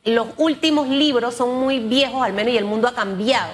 los 0.05 0.29
últimos 0.37 0.89
libros 0.89 1.35
son 1.35 1.55
muy 1.57 1.79
viejos 1.79 2.23
al 2.23 2.33
menos 2.33 2.53
y 2.53 2.59
el 2.59 2.65
mundo 2.65 2.89
ha 2.89 2.95
cambiado. 2.95 3.53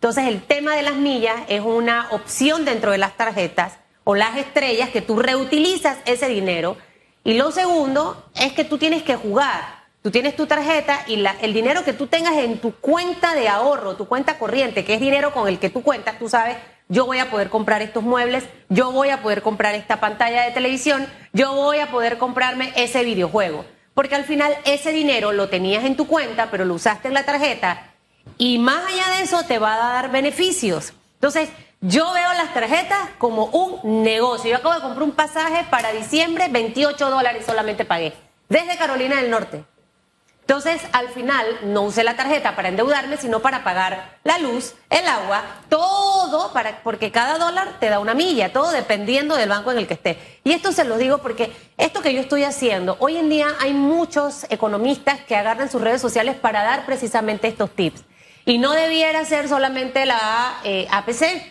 Entonces, 0.00 0.28
el 0.28 0.40
tema 0.40 0.76
de 0.76 0.82
las 0.82 0.94
millas 0.94 1.42
es 1.48 1.60
una 1.60 2.08
opción 2.12 2.64
dentro 2.64 2.90
de 2.90 2.96
las 2.96 3.18
tarjetas 3.18 3.74
o 4.04 4.14
las 4.14 4.38
estrellas 4.38 4.88
que 4.88 5.02
tú 5.02 5.18
reutilizas 5.18 5.98
ese 6.06 6.26
dinero. 6.26 6.78
Y 7.22 7.34
lo 7.34 7.50
segundo 7.50 8.30
es 8.34 8.54
que 8.54 8.64
tú 8.64 8.78
tienes 8.78 9.02
que 9.02 9.16
jugar. 9.16 9.60
Tú 10.00 10.10
tienes 10.10 10.36
tu 10.36 10.46
tarjeta 10.46 11.04
y 11.06 11.16
la, 11.16 11.36
el 11.42 11.52
dinero 11.52 11.84
que 11.84 11.92
tú 11.92 12.06
tengas 12.06 12.34
en 12.38 12.62
tu 12.62 12.72
cuenta 12.76 13.34
de 13.34 13.50
ahorro, 13.50 13.96
tu 13.96 14.08
cuenta 14.08 14.38
corriente, 14.38 14.86
que 14.86 14.94
es 14.94 15.00
dinero 15.00 15.34
con 15.34 15.48
el 15.48 15.58
que 15.58 15.68
tú 15.68 15.82
cuentas, 15.82 16.18
tú 16.18 16.30
sabes, 16.30 16.56
yo 16.88 17.04
voy 17.04 17.18
a 17.18 17.30
poder 17.30 17.50
comprar 17.50 17.82
estos 17.82 18.02
muebles, 18.02 18.44
yo 18.70 18.92
voy 18.92 19.10
a 19.10 19.20
poder 19.20 19.42
comprar 19.42 19.74
esta 19.74 20.00
pantalla 20.00 20.44
de 20.44 20.52
televisión, 20.52 21.06
yo 21.34 21.52
voy 21.52 21.80
a 21.80 21.90
poder 21.90 22.16
comprarme 22.16 22.72
ese 22.74 23.04
videojuego. 23.04 23.66
Porque 23.92 24.14
al 24.14 24.24
final 24.24 24.56
ese 24.64 24.92
dinero 24.92 25.32
lo 25.32 25.50
tenías 25.50 25.84
en 25.84 25.94
tu 25.94 26.06
cuenta, 26.06 26.50
pero 26.50 26.64
lo 26.64 26.72
usaste 26.72 27.08
en 27.08 27.12
la 27.12 27.26
tarjeta 27.26 27.89
y 28.38 28.58
más 28.58 28.84
allá 28.86 29.16
de 29.16 29.22
eso 29.22 29.42
te 29.44 29.58
va 29.58 29.74
a 29.74 29.92
dar 29.92 30.10
beneficios. 30.10 30.92
Entonces, 31.14 31.50
yo 31.80 32.12
veo 32.12 32.32
las 32.34 32.52
tarjetas 32.52 33.10
como 33.18 33.46
un 33.46 34.02
negocio. 34.02 34.50
Yo 34.50 34.56
acabo 34.58 34.74
de 34.74 34.80
comprar 34.82 35.02
un 35.02 35.12
pasaje 35.12 35.66
para 35.70 35.92
diciembre, 35.92 36.48
28 36.50 37.10
dólares 37.10 37.44
solamente 37.46 37.84
pagué, 37.84 38.12
desde 38.48 38.76
Carolina 38.76 39.16
del 39.16 39.30
Norte. 39.30 39.64
Entonces, 40.50 40.82
al 40.92 41.08
final, 41.10 41.46
no 41.62 41.82
usé 41.82 42.02
la 42.02 42.16
tarjeta 42.16 42.56
para 42.56 42.68
endeudarme, 42.70 43.16
sino 43.16 43.38
para 43.38 43.62
pagar 43.62 44.18
la 44.24 44.38
luz, 44.38 44.74
el 44.90 45.06
agua, 45.06 45.44
todo, 45.68 46.52
para, 46.52 46.82
porque 46.82 47.12
cada 47.12 47.38
dólar 47.38 47.76
te 47.78 47.88
da 47.88 48.00
una 48.00 48.14
milla, 48.14 48.52
todo 48.52 48.72
dependiendo 48.72 49.36
del 49.36 49.48
banco 49.48 49.70
en 49.70 49.78
el 49.78 49.86
que 49.86 49.94
esté. 49.94 50.40
Y 50.42 50.50
esto 50.50 50.72
se 50.72 50.82
lo 50.84 50.98
digo 50.98 51.18
porque 51.18 51.52
esto 51.78 52.02
que 52.02 52.12
yo 52.12 52.20
estoy 52.20 52.42
haciendo, 52.42 52.96
hoy 52.98 53.16
en 53.16 53.30
día 53.30 53.46
hay 53.60 53.74
muchos 53.74 54.44
economistas 54.50 55.20
que 55.20 55.36
agarran 55.36 55.70
sus 55.70 55.80
redes 55.80 56.00
sociales 56.00 56.34
para 56.34 56.64
dar 56.64 56.84
precisamente 56.84 57.46
estos 57.46 57.70
tips. 57.70 58.02
Y 58.44 58.58
no 58.58 58.72
debiera 58.72 59.24
ser 59.24 59.48
solamente 59.48 60.06
la 60.06 60.58
eh, 60.64 60.86
APC. 60.90 61.42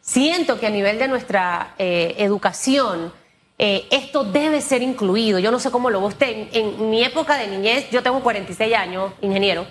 Siento 0.00 0.58
que 0.58 0.66
a 0.66 0.70
nivel 0.70 0.98
de 0.98 1.08
nuestra 1.08 1.74
eh, 1.78 2.14
educación, 2.18 3.12
eh, 3.58 3.86
esto 3.90 4.24
debe 4.24 4.62
ser 4.62 4.82
incluido. 4.82 5.38
Yo 5.38 5.50
no 5.50 5.58
sé 5.58 5.70
cómo 5.70 5.90
lo 5.90 6.00
usted. 6.00 6.48
En, 6.52 6.88
mi 6.88 7.04
época 7.04 7.36
de 7.36 7.46
niñez, 7.46 7.90
yo 7.90 8.02
tengo 8.02 8.22
46 8.22 8.74
años, 8.74 9.12
ingeniero, 9.20 9.66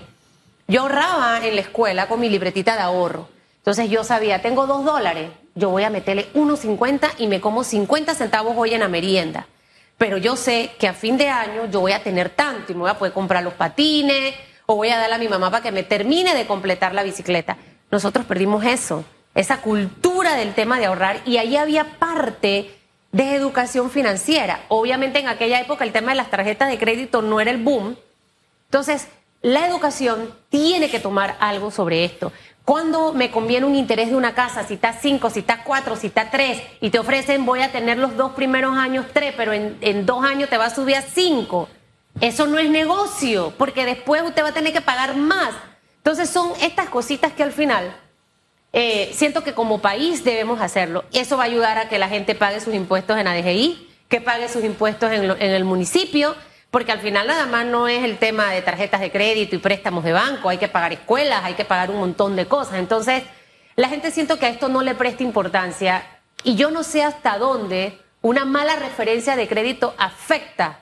yo 0.68 0.82
ahorraba 0.82 1.46
en 1.46 1.56
la 1.56 1.62
escuela 1.62 2.08
con 2.08 2.20
mi 2.20 2.30
libretita 2.30 2.76
de 2.76 2.82
ahorro. 2.82 3.28
Entonces 3.58 3.90
yo 3.90 4.04
sabía, 4.04 4.42
tengo 4.42 4.68
dos 4.68 4.86
dólares, 4.86 5.32
yo 5.56 5.70
voy 5.70 5.84
a 5.84 5.90
meterle 5.90 6.32
1.50 6.34 7.14
y 7.18 7.28
me 7.28 7.42
como 7.42 7.64
50 7.64 8.14
centavos 8.14 8.54
hoy 8.56 8.76
en 8.76 8.82
la 8.82 8.88
merienda. 8.88 9.48
Pero 9.98 10.18
yo 10.18 10.36
sé 10.36 10.72
que 10.80 10.88
a 10.88 10.94
fin 10.94 11.18
de 11.18 11.28
año 11.28 11.66
yo 11.70 11.82
voy 11.82 11.92
a 11.92 12.04
tener 12.04 12.30
tanto 12.30 12.72
y 12.72 12.76
me 12.76 12.82
voy 12.82 12.92
a 12.92 12.98
poder 12.98 13.14
comprar 13.14 13.44
los 13.44 13.54
patines 13.56 14.36
o 14.72 14.76
voy 14.76 14.90
a 14.90 15.00
darle 15.00 15.16
a 15.16 15.18
mi 15.18 15.28
mamá 15.28 15.50
para 15.50 15.64
que 15.64 15.72
me 15.72 15.82
termine 15.82 16.36
de 16.36 16.46
completar 16.46 16.94
la 16.94 17.02
bicicleta. 17.02 17.58
Nosotros 17.90 18.28
perdimos 18.28 18.64
eso, 18.64 19.04
esa 19.34 19.62
cultura 19.62 20.36
del 20.36 20.54
tema 20.54 20.78
de 20.78 20.86
ahorrar 20.86 21.22
y 21.26 21.38
ahí 21.38 21.58
había 21.58 21.98
parte 21.98 22.70
de 23.12 23.34
educación 23.34 23.90
financiera. 23.90 24.60
Obviamente 24.68 25.18
en 25.18 25.28
aquella 25.28 25.60
época 25.60 25.84
el 25.86 25.92
tema 25.92 26.12
de 26.12 26.18
las 26.18 26.30
tarjetas 26.30 26.70
de 26.70 26.78
crédito 26.78 27.24
no 27.24 27.42
era 27.42 27.50
el 27.50 27.58
boom. 27.58 27.98
Entonces, 28.66 29.08
la 29.42 29.66
educación 29.66 30.36
tiene 30.50 30.92
que 30.92 31.00
tomar 31.00 31.36
algo 31.40 31.72
sobre 31.72 32.06
esto. 32.06 32.32
Cuando 32.64 33.12
me 33.12 33.32
conviene 33.32 33.66
un 33.66 33.74
interés 33.74 34.12
de 34.12 34.18
una 34.18 34.36
casa, 34.36 34.68
si 34.68 34.76
está 34.76 34.94
cinco, 34.94 35.32
si 35.32 35.40
está 35.40 35.64
cuatro, 35.64 35.96
si 35.96 36.06
está 36.06 36.30
tres, 36.30 36.62
y 36.80 36.92
te 36.92 37.00
ofrecen 37.00 37.44
voy 37.44 37.62
a 37.62 37.72
tener 37.72 37.98
los 37.98 38.16
dos 38.16 38.34
primeros 38.34 38.78
años 38.78 39.08
tres, 39.14 39.34
pero 39.36 39.52
en, 39.52 39.80
en 39.82 40.06
dos 40.06 40.24
años 40.24 40.48
te 40.48 40.60
va 40.60 40.66
a 40.66 40.70
subir 40.70 40.96
a 40.96 41.02
cinco. 41.02 41.68
Eso 42.22 42.48
no 42.48 42.60
es 42.60 42.70
negocio, 42.70 43.54
porque 43.58 43.86
después 43.86 44.22
usted 44.24 44.44
va 44.44 44.50
a 44.50 44.54
tener 44.54 44.74
que 44.74 44.82
pagar 44.82 45.16
más. 45.16 45.52
Entonces 45.98 46.30
son 46.30 46.52
estas 46.62 46.90
cositas 46.90 47.32
que 47.34 47.44
al 47.44 47.52
final 47.52 47.96
eh, 48.74 49.12
siento 49.14 49.44
que 49.44 49.54
como 49.54 49.80
país 49.80 50.24
debemos 50.24 50.62
hacerlo. 50.62 51.06
Eso 51.12 51.38
va 51.38 51.44
a 51.44 51.48
ayudar 51.48 51.78
a 51.78 51.90
que 51.90 51.98
la 51.98 52.10
gente 52.10 52.36
pague 52.36 52.60
sus 52.60 52.74
impuestos 52.74 53.18
en 53.18 53.28
ADGI, 53.28 53.90
que 54.08 54.22
pague 54.22 54.50
sus 54.50 54.64
impuestos 54.64 55.12
en, 55.12 55.24
el 55.40 55.64
municipio, 55.64 56.36
porque 56.72 56.92
al 56.92 57.00
final 57.00 57.28
nada 57.28 57.46
más 57.46 57.66
no 57.66 57.88
es 57.88 58.04
el 58.04 58.18
tema 58.18 58.52
de 58.52 58.62
tarjetas 58.62 59.02
de 59.02 59.12
crédito 59.12 59.56
y 59.56 59.60
préstamos 59.60 60.04
de 60.04 60.14
banco, 60.14 60.50
hay 60.50 60.58
que 60.58 60.68
pagar 60.68 60.94
escuelas, 60.94 61.44
hay 61.44 61.54
que 61.54 61.66
pagar 61.66 61.90
un 61.90 62.00
montón 62.00 62.36
de 62.36 62.48
cosas. 62.48 62.76
Entonces, 62.76 63.24
la 63.76 63.90
gente 63.90 64.12
siento 64.12 64.38
que 64.38 64.46
a 64.46 64.50
esto 64.50 64.68
no 64.68 64.82
le 64.82 64.96
presta 64.96 65.24
importancia 65.24 66.04
y 66.44 66.56
yo 66.56 66.70
no 66.70 66.84
sé 66.84 67.04
hasta 67.04 67.38
dónde 67.38 67.98
una 68.22 68.46
mala 68.46 68.76
referencia 68.76 69.36
de 69.36 69.48
crédito 69.48 69.96
afecta 69.98 70.80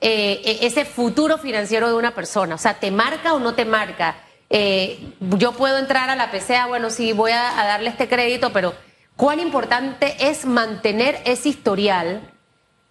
eh, 0.00 0.42
e-, 0.44 0.66
ese 0.66 0.84
futuro 0.84 1.38
financiero 1.38 1.88
de 1.88 1.94
una 1.94 2.14
persona. 2.14 2.54
O 2.54 2.58
sea, 2.58 2.74
¿te 2.74 2.90
marca 2.90 3.34
o 3.34 3.38
no 3.38 3.54
te 3.54 3.64
marca? 3.64 4.16
Eh, 4.48 5.12
yo 5.20 5.52
puedo 5.52 5.78
entrar 5.78 6.08
a 6.10 6.16
la 6.16 6.30
PCA, 6.30 6.66
bueno, 6.66 6.90
sí, 6.90 7.12
voy 7.12 7.32
a, 7.32 7.52
darle 7.54 7.90
este 7.90 8.08
crédito, 8.08 8.52
pero 8.52 8.74
cuán 9.16 9.40
importante 9.40 10.14
es 10.20 10.44
mantener 10.44 11.20
ese 11.24 11.48
historial 11.48 12.20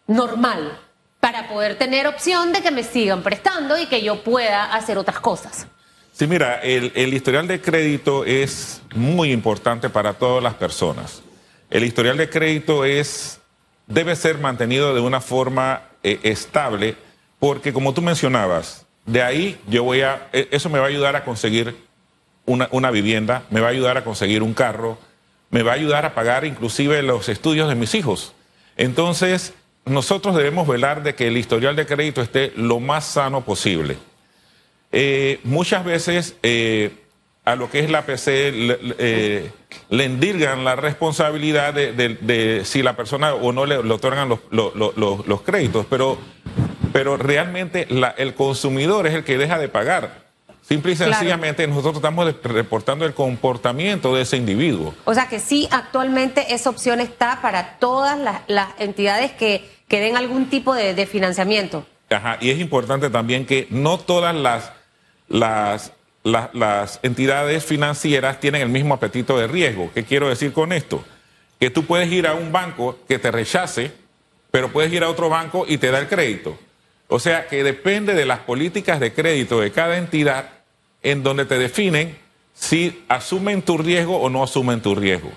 normal 0.08 0.80
para 1.20 1.48
poder 1.48 1.78
tener 1.78 2.08
opción 2.08 2.52
de 2.52 2.62
que 2.62 2.72
me 2.72 2.84
sigan 2.84 3.24
prestando 3.24 3.80
y 3.80 3.88
que 3.88 4.02
yo 4.02 4.22
pueda 4.24 4.74
hacer 4.76 4.98
otras 4.98 5.20
cosas. 5.20 5.68
Sí, 6.12 6.28
mira, 6.28 6.62
el, 6.62 7.14
historial 7.14 7.48
de 7.48 7.60
crédito 7.62 8.26
es 8.26 8.82
muy 8.94 9.32
importante 9.32 9.90
para 9.90 10.14
todas 10.14 10.44
las 10.44 10.54
personas. 10.54 11.22
El 11.70 11.84
historial 11.84 12.18
de 12.18 12.30
crédito 12.30 12.86
es, 12.86 13.40
debe 13.88 14.16
ser 14.16 14.38
mantenido 14.38 14.94
de 14.94 15.02
una 15.02 15.20
forma 15.20 15.90
eh, 16.08 16.20
estable, 16.22 16.96
porque 17.40 17.74
como 17.74 17.96
tú 17.96 18.04
mencionabas, 18.04 18.86
de 19.08 19.24
ahí 19.24 19.60
yo 19.68 19.84
voy 19.84 20.02
a, 20.02 20.28
e, 20.34 20.48
eso 20.52 20.70
me 20.70 20.78
va 20.78 20.86
a 20.86 20.90
ayudar 20.90 21.16
a 21.16 21.24
conseguir 21.24 21.76
una, 22.46 22.92
vivienda, 22.92 23.42
me 23.50 23.60
va 23.60 23.70
a 23.70 23.72
ayudar 23.72 23.98
a 23.98 24.04
conseguir 24.04 24.44
un 24.44 24.54
carro, 24.54 25.00
me 25.50 25.64
va 25.64 25.72
a 25.72 25.74
ayudar 25.74 26.06
a 26.06 26.14
pagar 26.14 26.46
inclusive 26.46 27.02
los 27.02 27.28
estudios 27.28 27.68
de 27.68 27.74
mis 27.74 27.96
hijos. 27.96 28.34
Entonces, 28.78 29.56
nosotros 29.86 30.36
debemos 30.36 30.68
velar 30.68 31.02
de 31.02 31.16
que 31.16 31.28
el 31.28 31.38
historial 31.38 31.76
de 31.76 31.88
crédito 31.88 32.22
esté 32.22 32.54
lo 32.56 32.80
más 32.80 33.06
sano 33.06 33.42
posible. 33.44 33.98
Eh, 34.92 35.40
muchas 35.44 35.84
veces 35.84 36.36
eh, 36.44 36.92
a 37.46 37.56
lo 37.56 37.72
que 37.72 37.80
es 37.80 37.90
la 37.90 38.06
PC 38.06 39.52
le, 39.90 40.06
endirgan 40.06 40.64
la 40.64 40.76
responsabilidad 40.76 41.74
de, 41.74 42.62
si 42.66 42.84
la 42.84 42.96
persona 42.96 43.34
o 43.34 43.52
no 43.52 43.66
le, 43.66 43.78
otorgan 43.78 44.30
los, 44.30 44.40
los 44.52 45.42
créditos, 45.42 45.86
pero 45.90 46.18
pero 46.96 47.18
realmente 47.18 47.90
el 48.16 48.36
consumidor 48.36 49.06
es 49.06 49.16
el 49.16 49.26
que 49.26 49.38
deja 49.38 49.60
de 49.60 49.68
pagar. 49.68 50.24
Simple 50.62 50.94
y 50.94 50.96
sencillamente 50.96 51.68
nosotros 51.68 51.96
estamos 51.98 52.34
reportando 52.42 53.06
el 53.06 53.14
comportamiento 53.14 54.16
de 54.16 54.22
ese 54.22 54.38
individuo. 54.38 54.94
O 55.04 55.14
sea 55.14 55.28
que 55.28 55.42
sí, 55.42 55.68
actualmente 55.72 56.54
esa 56.54 56.70
opción 56.70 57.02
está 57.02 57.42
para 57.42 57.80
todas 57.80 58.18
las, 58.48 58.70
entidades 58.80 59.34
que, 59.34 59.70
que, 59.90 60.00
den 60.00 60.16
algún 60.16 60.50
tipo 60.50 60.74
de, 60.74 61.06
financiamiento. 61.06 61.86
Ajá, 62.10 62.38
y 62.40 62.50
es 62.50 62.60
importante 62.62 63.10
también 63.10 63.46
que 63.46 63.68
no 63.72 63.98
todas 63.98 64.34
las, 64.34 64.72
las, 65.28 65.92
las 66.26 67.00
entidades 67.04 67.64
financieras 67.64 68.40
tienen 68.40 68.64
el 68.64 68.70
mismo 68.70 68.96
apetito 68.96 69.38
de 69.38 69.48
riesgo. 69.48 69.92
¿Qué 69.94 70.04
quiero 70.04 70.28
decir 70.28 70.54
con 70.54 70.74
esto? 70.74 71.04
Que 71.60 71.70
tú 71.70 71.86
puedes 71.86 72.12
ir 72.12 72.28
a 72.28 72.34
un 72.34 72.52
banco 72.52 72.98
que 73.08 73.20
te 73.20 73.32
rechace, 73.32 73.92
pero 74.50 74.72
puedes 74.72 74.92
ir 74.92 75.04
a 75.04 75.10
otro 75.10 75.30
banco 75.30 75.66
y 75.68 75.78
te 75.78 75.92
da 75.92 76.00
el 76.00 76.08
crédito. 76.08 76.58
O 77.08 77.20
sea 77.20 77.48
que 77.48 77.64
depende 77.64 78.16
de 78.16 78.26
las 78.26 78.40
políticas 78.40 79.00
de 79.00 79.14
crédito 79.14 79.60
de 79.62 79.72
cada 79.72 79.98
entidad 79.98 80.50
en 81.04 81.22
donde 81.22 81.46
te 81.46 81.60
definen 81.60 82.18
si 82.56 83.04
asumen 83.08 83.62
tu 83.62 83.78
riesgo 83.78 84.18
o 84.18 84.30
no 84.30 84.44
asumen 84.44 84.82
tu 84.82 84.96
riesgo. 84.96 85.32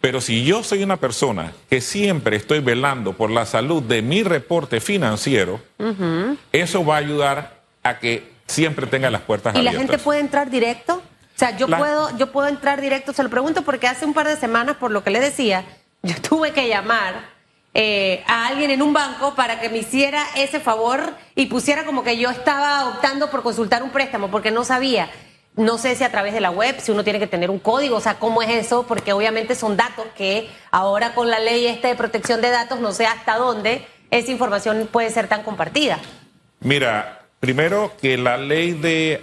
Pero 0.00 0.20
si 0.20 0.44
yo 0.44 0.64
soy 0.64 0.82
una 0.82 0.96
persona 0.96 1.52
que 1.70 1.80
siempre 1.80 2.36
estoy 2.36 2.58
velando 2.58 3.12
por 3.12 3.30
la 3.30 3.46
salud 3.46 3.80
de 3.80 4.02
mi 4.02 4.24
reporte 4.24 4.80
financiero, 4.80 5.60
eso 6.50 6.84
va 6.84 6.96
a 6.96 6.98
ayudar 6.98 7.62
a 7.84 8.00
que 8.00 8.31
siempre 8.52 8.86
tenga 8.86 9.10
las 9.10 9.22
puertas 9.22 9.54
abiertas. 9.54 9.72
¿Y 9.72 9.76
la 9.76 9.80
gente 9.80 9.98
puede 10.02 10.20
entrar 10.20 10.50
directo? 10.50 11.02
O 11.34 11.38
sea, 11.38 11.56
yo 11.56 11.66
puedo, 11.66 12.16
yo 12.18 12.30
puedo 12.30 12.46
entrar 12.48 12.80
directo, 12.80 13.12
se 13.12 13.22
lo 13.22 13.30
pregunto 13.30 13.62
porque 13.62 13.88
hace 13.88 14.04
un 14.04 14.14
par 14.14 14.28
de 14.28 14.36
semanas, 14.36 14.76
por 14.76 14.90
lo 14.90 15.02
que 15.02 15.10
le 15.10 15.20
decía, 15.20 15.64
yo 16.02 16.14
tuve 16.20 16.52
que 16.52 16.68
llamar 16.68 17.32
eh, 17.74 18.22
a 18.26 18.48
alguien 18.48 18.70
en 18.70 18.82
un 18.82 18.92
banco 18.92 19.34
para 19.34 19.58
que 19.60 19.70
me 19.70 19.78
hiciera 19.78 20.24
ese 20.36 20.60
favor 20.60 21.14
y 21.34 21.46
pusiera 21.46 21.84
como 21.84 22.04
que 22.04 22.18
yo 22.18 22.28
estaba 22.28 22.88
optando 22.88 23.30
por 23.30 23.42
consultar 23.42 23.82
un 23.82 23.90
préstamo 23.90 24.30
porque 24.30 24.50
no 24.50 24.64
sabía. 24.64 25.08
No 25.54 25.76
sé 25.76 25.94
si 25.96 26.04
a 26.04 26.10
través 26.10 26.32
de 26.32 26.40
la 26.40 26.50
web, 26.50 26.76
si 26.80 26.92
uno 26.92 27.04
tiene 27.04 27.18
que 27.18 27.26
tener 27.26 27.50
un 27.50 27.58
código, 27.58 27.96
o 27.96 28.00
sea, 28.00 28.18
cómo 28.18 28.42
es 28.42 28.50
eso, 28.50 28.86
porque 28.86 29.12
obviamente 29.12 29.54
son 29.54 29.76
datos 29.76 30.06
que 30.16 30.48
ahora 30.70 31.14
con 31.14 31.30
la 31.30 31.40
ley 31.40 31.66
esta 31.66 31.88
de 31.88 31.94
protección 31.94 32.40
de 32.40 32.50
datos 32.50 32.80
no 32.80 32.92
sé 32.92 33.04
hasta 33.06 33.36
dónde 33.36 33.86
esa 34.10 34.30
información 34.30 34.88
puede 34.90 35.10
ser 35.10 35.28
tan 35.28 35.42
compartida. 35.42 35.98
Mira, 36.60 37.21
primero 37.42 37.92
que 38.00 38.16
la 38.16 38.36
ley 38.36 38.70
de, 38.70 39.20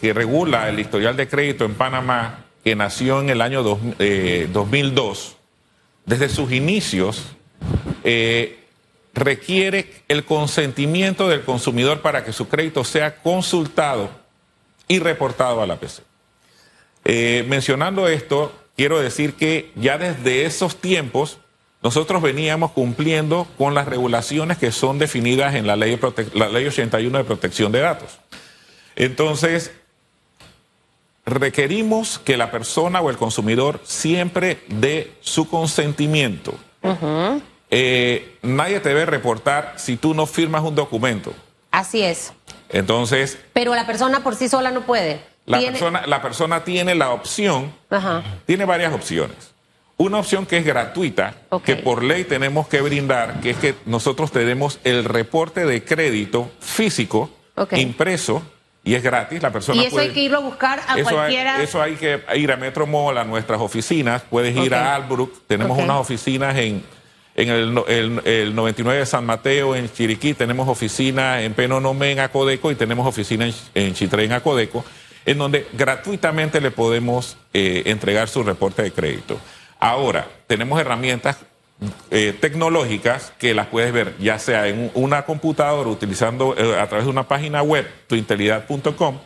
que 0.00 0.12
regula 0.14 0.68
el 0.68 0.78
historial 0.78 1.16
de 1.16 1.26
crédito 1.26 1.64
en 1.64 1.74
Panamá, 1.74 2.44
que 2.62 2.76
nació 2.76 3.20
en 3.20 3.28
el 3.28 3.40
año 3.40 3.64
2002, 3.64 5.36
desde 6.04 6.28
sus 6.28 6.52
inicios, 6.52 7.24
eh, 8.04 8.60
requiere 9.14 10.04
el 10.06 10.24
consentimiento 10.24 11.28
del 11.28 11.42
consumidor 11.42 12.02
para 12.02 12.24
que 12.24 12.32
su 12.32 12.46
crédito 12.46 12.84
sea 12.84 13.16
consultado 13.16 14.08
y 14.86 15.00
reportado 15.00 15.62
a 15.62 15.66
la 15.66 15.80
PC. 15.80 16.04
Eh, 17.04 17.44
mencionando 17.48 18.06
esto, 18.06 18.54
quiero 18.76 19.00
decir 19.00 19.34
que 19.34 19.72
ya 19.74 19.98
desde 19.98 20.44
esos 20.44 20.76
tiempos 20.76 21.38
nosotros 21.82 22.22
veníamos 22.22 22.72
cumpliendo 22.72 23.46
con 23.58 23.74
las 23.74 23.86
regulaciones 23.86 24.58
que 24.58 24.72
son 24.72 24.98
definidas 24.98 25.54
en 25.54 25.66
la 25.66 25.76
ley, 25.76 25.98
la 26.34 26.48
ley 26.48 26.66
81 26.66 27.18
de 27.18 27.24
protección 27.24 27.70
de 27.72 27.80
datos. 27.80 28.18
Entonces, 28.96 29.72
requerimos 31.26 32.18
que 32.18 32.36
la 32.36 32.50
persona 32.50 33.00
o 33.00 33.10
el 33.10 33.16
consumidor 33.16 33.80
siempre 33.84 34.62
dé 34.68 35.12
su 35.20 35.48
consentimiento. 35.48 36.54
Eh, 37.70 38.38
nadie 38.42 38.80
te 38.80 38.90
debe 38.90 39.06
reportar 39.06 39.74
si 39.76 39.96
tú 39.96 40.14
no 40.14 40.26
firmas 40.26 40.62
un 40.62 40.74
documento. 40.74 41.32
Así 41.72 42.02
es. 42.02 42.32
Entonces. 42.68 43.38
Pero 43.52 43.74
la 43.74 43.86
persona 43.86 44.22
por 44.22 44.36
sí 44.36 44.48
sola 44.48 44.70
no 44.70 44.82
puede. 44.82 45.20
La, 45.46 45.60
persona, 45.60 46.06
la 46.06 46.22
persona 46.22 46.64
tiene 46.64 46.94
la 46.94 47.10
opción, 47.10 47.72
tiene 48.46 48.64
varias 48.64 48.92
opciones. 48.92 49.52
Una 49.98 50.18
opción 50.18 50.44
que 50.44 50.58
es 50.58 50.64
gratuita, 50.64 51.34
que 51.64 51.76
por 51.76 52.02
ley 52.02 52.24
tenemos 52.24 52.68
que 52.68 52.82
brindar, 52.82 53.40
que 53.40 53.50
es 53.50 53.56
que 53.56 53.74
nosotros 53.86 54.30
tenemos 54.30 54.78
el 54.84 55.04
reporte 55.04 55.64
de 55.64 55.84
crédito 55.84 56.50
físico 56.60 57.30
impreso 57.80 58.42
y 58.84 58.94
es 58.94 59.02
gratis. 59.02 59.42
La 59.42 59.50
persona 59.50 59.80
Y 59.82 59.86
eso 59.86 59.96
puede- 59.96 60.08
hay 60.08 60.12
que 60.12 60.20
irlo 60.20 60.36
a 60.36 60.40
buscar 60.42 60.80
a 60.86 60.98
eso 60.98 61.08
hay, 61.08 61.14
cualquiera. 61.14 61.62
eso 61.62 61.80
hay 61.80 61.94
que 61.94 62.20
ir 62.34 62.52
a 62.52 62.56
Metro 62.58 62.86
Mall, 62.86 63.16
a 63.16 63.24
nuestras 63.24 63.58
oficinas. 63.60 64.20
Puedes 64.28 64.54
ir 64.56 64.74
a 64.74 64.94
Albrook. 64.96 65.46
Tenemos 65.46 65.78
unas 65.78 65.96
oficinas 65.96 66.54
en, 66.58 66.82
en 67.34 67.48
el- 67.48 68.22
el 68.26 68.54
99 68.54 68.98
de 69.00 69.06
San 69.06 69.24
Mateo, 69.24 69.74
en 69.74 69.90
Chiriquí. 69.90 70.34
Tenemos 70.34 70.68
oficina 70.68 71.40
en 71.42 71.54
Penonomé, 71.54 72.12
en 72.12 72.20
Acodeco. 72.20 72.70
Y 72.70 72.74
tenemos 72.74 73.06
oficina 73.06 73.46
en, 73.46 73.54
en 73.74 73.94
Chitré, 73.94 74.24
en 74.24 74.32
Acodeco. 74.32 74.84
En 75.24 75.38
donde 75.38 75.66
gratuitamente 75.72 76.60
le 76.60 76.70
podemos 76.70 77.36
eh, 77.54 77.82
entregar 77.86 78.28
su 78.28 78.42
reporte 78.44 78.82
de 78.82 78.92
crédito. 78.92 79.40
Ahora, 79.78 80.28
tenemos 80.46 80.80
herramientas 80.80 81.38
eh, 82.10 82.36
tecnológicas 82.40 83.32
que 83.38 83.52
las 83.52 83.66
puedes 83.66 83.92
ver 83.92 84.14
ya 84.18 84.38
sea 84.38 84.66
en 84.66 84.90
una 84.94 85.26
computadora 85.26 85.90
utilizando 85.90 86.54
eh, 86.56 86.80
a 86.80 86.86
través 86.86 87.04
de 87.04 87.10
una 87.10 87.28
página 87.28 87.62
web, 87.62 87.86
tuintelidad.com, 88.06 89.18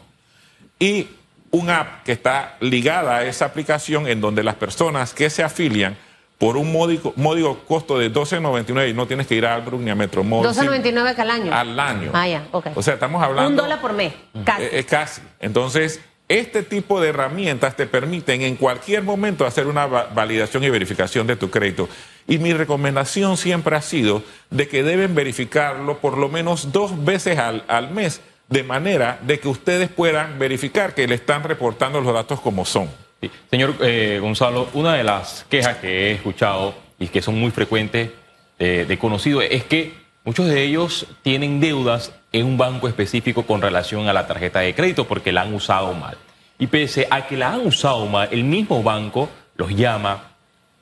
y 0.79 1.09
un 1.53 1.71
app 1.71 2.03
que 2.05 2.13
está 2.13 2.57
ligada 2.61 3.19
a 3.19 3.25
esa 3.25 3.45
aplicación 3.45 4.09
en 4.09 4.21
donde 4.21 4.43
las 4.43 4.57
personas 4.57 5.15
que 5.15 5.31
se 5.31 5.43
afilian 5.43 5.97
por 6.39 6.57
un 6.57 6.73
módico, 6.73 7.13
módico 7.17 7.59
costo 7.69 7.99
de 7.99 8.11
12.99 8.11 8.91
y 8.91 8.95
no 8.95 9.07
tienes 9.07 9.27
que 9.27 9.35
ir 9.35 9.45
a 9.45 9.55
Albrook 9.55 9.83
ni 9.83 9.91
a 9.91 9.95
Metromall. 9.95 10.47
12.99 10.47 11.15
que 11.15 11.21
al 11.21 11.31
año. 11.31 11.55
Al 11.55 11.79
año. 11.79 12.11
Ah, 12.15 12.27
ya, 12.27 12.47
ok. 12.51 12.69
O 12.77 12.83
sea, 12.83 12.95
estamos 12.95 13.23
hablando... 13.23 13.51
Un 13.51 13.57
dólar 13.57 13.81
por 13.81 13.93
mes, 13.93 14.15
casi. 14.45 14.63
Eh, 14.63 14.87
casi. 14.89 15.21
Entonces, 15.39 16.01
este 16.31 16.63
tipo 16.63 17.01
de 17.01 17.09
herramientas 17.09 17.77
te 17.77 17.87
permiten 17.87 18.43
en 18.43 18.55
cualquier 18.57 19.03
momento 19.03 19.45
hacer 19.45 19.67
una 19.67 19.87
va- 19.87 20.09
validación 20.15 20.63
y 20.65 20.71
verificación 20.71 21.27
de 21.27 21.35
tu 21.37 21.51
crédito. 21.51 21.89
Y 22.29 22.39
mi 22.39 22.53
recomendación 22.53 23.37
siempre 23.37 23.75
ha 23.77 23.83
sido 23.83 24.23
de 24.49 24.69
que 24.69 24.85
deben 24.85 25.15
verificarlo 25.17 25.99
por 25.99 26.17
lo 26.17 26.29
menos 26.29 26.71
dos 26.71 27.05
veces 27.05 27.39
al, 27.39 27.65
al 27.67 27.91
mes, 27.91 28.21
de 28.49 28.63
manera 28.63 29.19
de 29.23 29.41
que 29.41 29.49
ustedes 29.49 29.89
puedan 29.89 30.39
verificar 30.39 30.95
que 30.95 31.07
le 31.09 31.17
están 31.17 31.43
reportando 31.43 32.01
los 32.01 32.15
datos 32.15 32.41
como 32.41 32.65
son. 32.65 32.89
Sí. 33.21 33.31
Señor 33.51 33.75
eh, 33.81 34.19
Gonzalo, 34.21 34.69
una 34.75 34.95
de 34.95 35.03
las 35.05 35.45
quejas 35.51 35.79
que 35.79 35.89
he 36.09 36.13
escuchado 36.13 36.75
y 36.99 37.09
que 37.09 37.23
son 37.23 37.39
muy 37.39 37.51
frecuentes 37.51 38.11
eh, 38.59 38.85
de 38.89 38.99
conocido 38.99 39.43
es 39.43 39.65
que 39.65 39.95
muchos 40.31 40.47
de 40.47 40.63
ellos 40.63 41.09
tienen 41.23 41.59
deudas 41.59 42.13
en 42.31 42.47
un 42.47 42.57
banco 42.57 42.87
específico 42.87 43.43
con 43.43 43.61
relación 43.61 44.07
a 44.07 44.13
la 44.13 44.29
tarjeta 44.29 44.61
de 44.61 44.77
crédito 44.77 45.09
porque 45.09 45.33
la 45.33 45.43
han 45.43 45.53
usado 45.53 45.93
mal. 45.93 46.17
Y 46.57 46.69
pese 46.69 47.09
a 47.11 47.27
que 47.27 47.37
la 47.37 47.53
han 47.53 47.67
usado 47.67 48.07
mal, 48.07 48.29
el 48.31 48.45
mismo 48.45 48.81
banco 48.81 49.29
los 49.57 49.75
llama, 49.75 50.37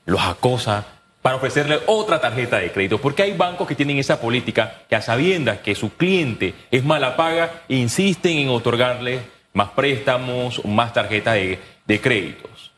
los 0.04 0.20
acosa 0.20 0.84
para 1.22 1.36
ofrecerle 1.36 1.80
otra 1.86 2.20
tarjeta 2.20 2.58
de 2.58 2.70
crédito. 2.72 2.98
Porque 2.98 3.22
hay 3.22 3.32
bancos 3.32 3.66
que 3.66 3.74
tienen 3.74 3.96
esa 3.96 4.20
política 4.20 4.82
que 4.86 4.96
a 4.96 5.00
sabiendas 5.00 5.60
que 5.60 5.74
su 5.74 5.96
cliente 5.96 6.52
es 6.70 6.84
mala 6.84 7.16
paga, 7.16 7.62
insisten 7.68 8.36
en 8.36 8.50
otorgarle 8.50 9.20
más 9.54 9.70
préstamos, 9.70 10.62
más 10.66 10.92
tarjetas 10.92 11.36
de, 11.36 11.58
de 11.86 12.00
créditos. 12.02 12.70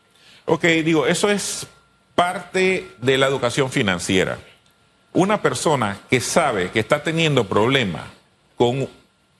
Ok, 0.45 0.63
digo, 0.85 1.09
eso 1.09 1.31
es 1.31 1.67
parte 2.15 2.93
de 2.99 3.19
la 3.19 3.27
educación 3.27 3.73
financiera. 3.73 4.39
Una 5.13 5.43
persona 5.43 5.99
que 6.09 6.21
sabe 6.21 6.71
que 6.71 6.81
está 6.81 7.03
teniendo 7.03 7.47
problemas 7.49 8.05
con 8.57 8.89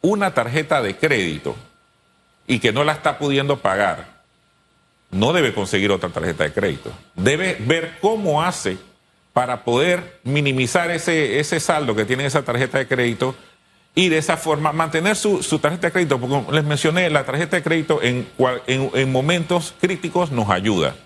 una 0.01 0.35
tarjeta 0.35 0.83
de 0.83 0.97
crédito 0.97 1.57
y 2.47 2.59
que 2.59 2.73
no 2.73 2.83
la 2.83 2.93
está 2.93 3.19
pudiendo 3.19 3.59
pagar, 3.59 4.21
no 5.11 5.33
debe 5.33 5.53
conseguir 5.53 5.91
otra 5.91 6.09
tarjeta 6.09 6.45
de 6.45 6.53
crédito. 6.53 6.93
Debe 7.15 7.57
ver 7.61 7.99
cómo 8.01 8.43
hace 8.43 8.79
para 9.33 9.65
poder 9.65 10.21
minimizar 10.25 10.91
ese, 10.91 11.39
ese 11.39 11.61
saldo 11.61 11.95
que 11.95 12.05
tiene 12.05 12.27
esa 12.27 12.43
tarjeta 12.43 12.79
de 12.79 12.89
crédito 12.89 13.37
y 13.95 14.09
de 14.09 14.19
esa 14.19 14.37
forma 14.37 14.73
mantener 14.73 15.17
su, 15.17 15.43
su 15.43 15.59
tarjeta 15.59 15.89
de 15.89 15.93
crédito. 15.93 16.19
Porque 16.19 16.35
como 16.35 16.53
les 16.53 16.65
mencioné, 16.65 17.11
la 17.11 17.25
tarjeta 17.25 17.57
de 17.57 17.63
crédito 17.63 18.03
en, 18.03 18.29
en, 18.67 18.91
en 18.95 19.13
momentos 19.13 19.75
críticos 19.81 20.33
nos 20.33 20.51
ayuda, 20.51 20.97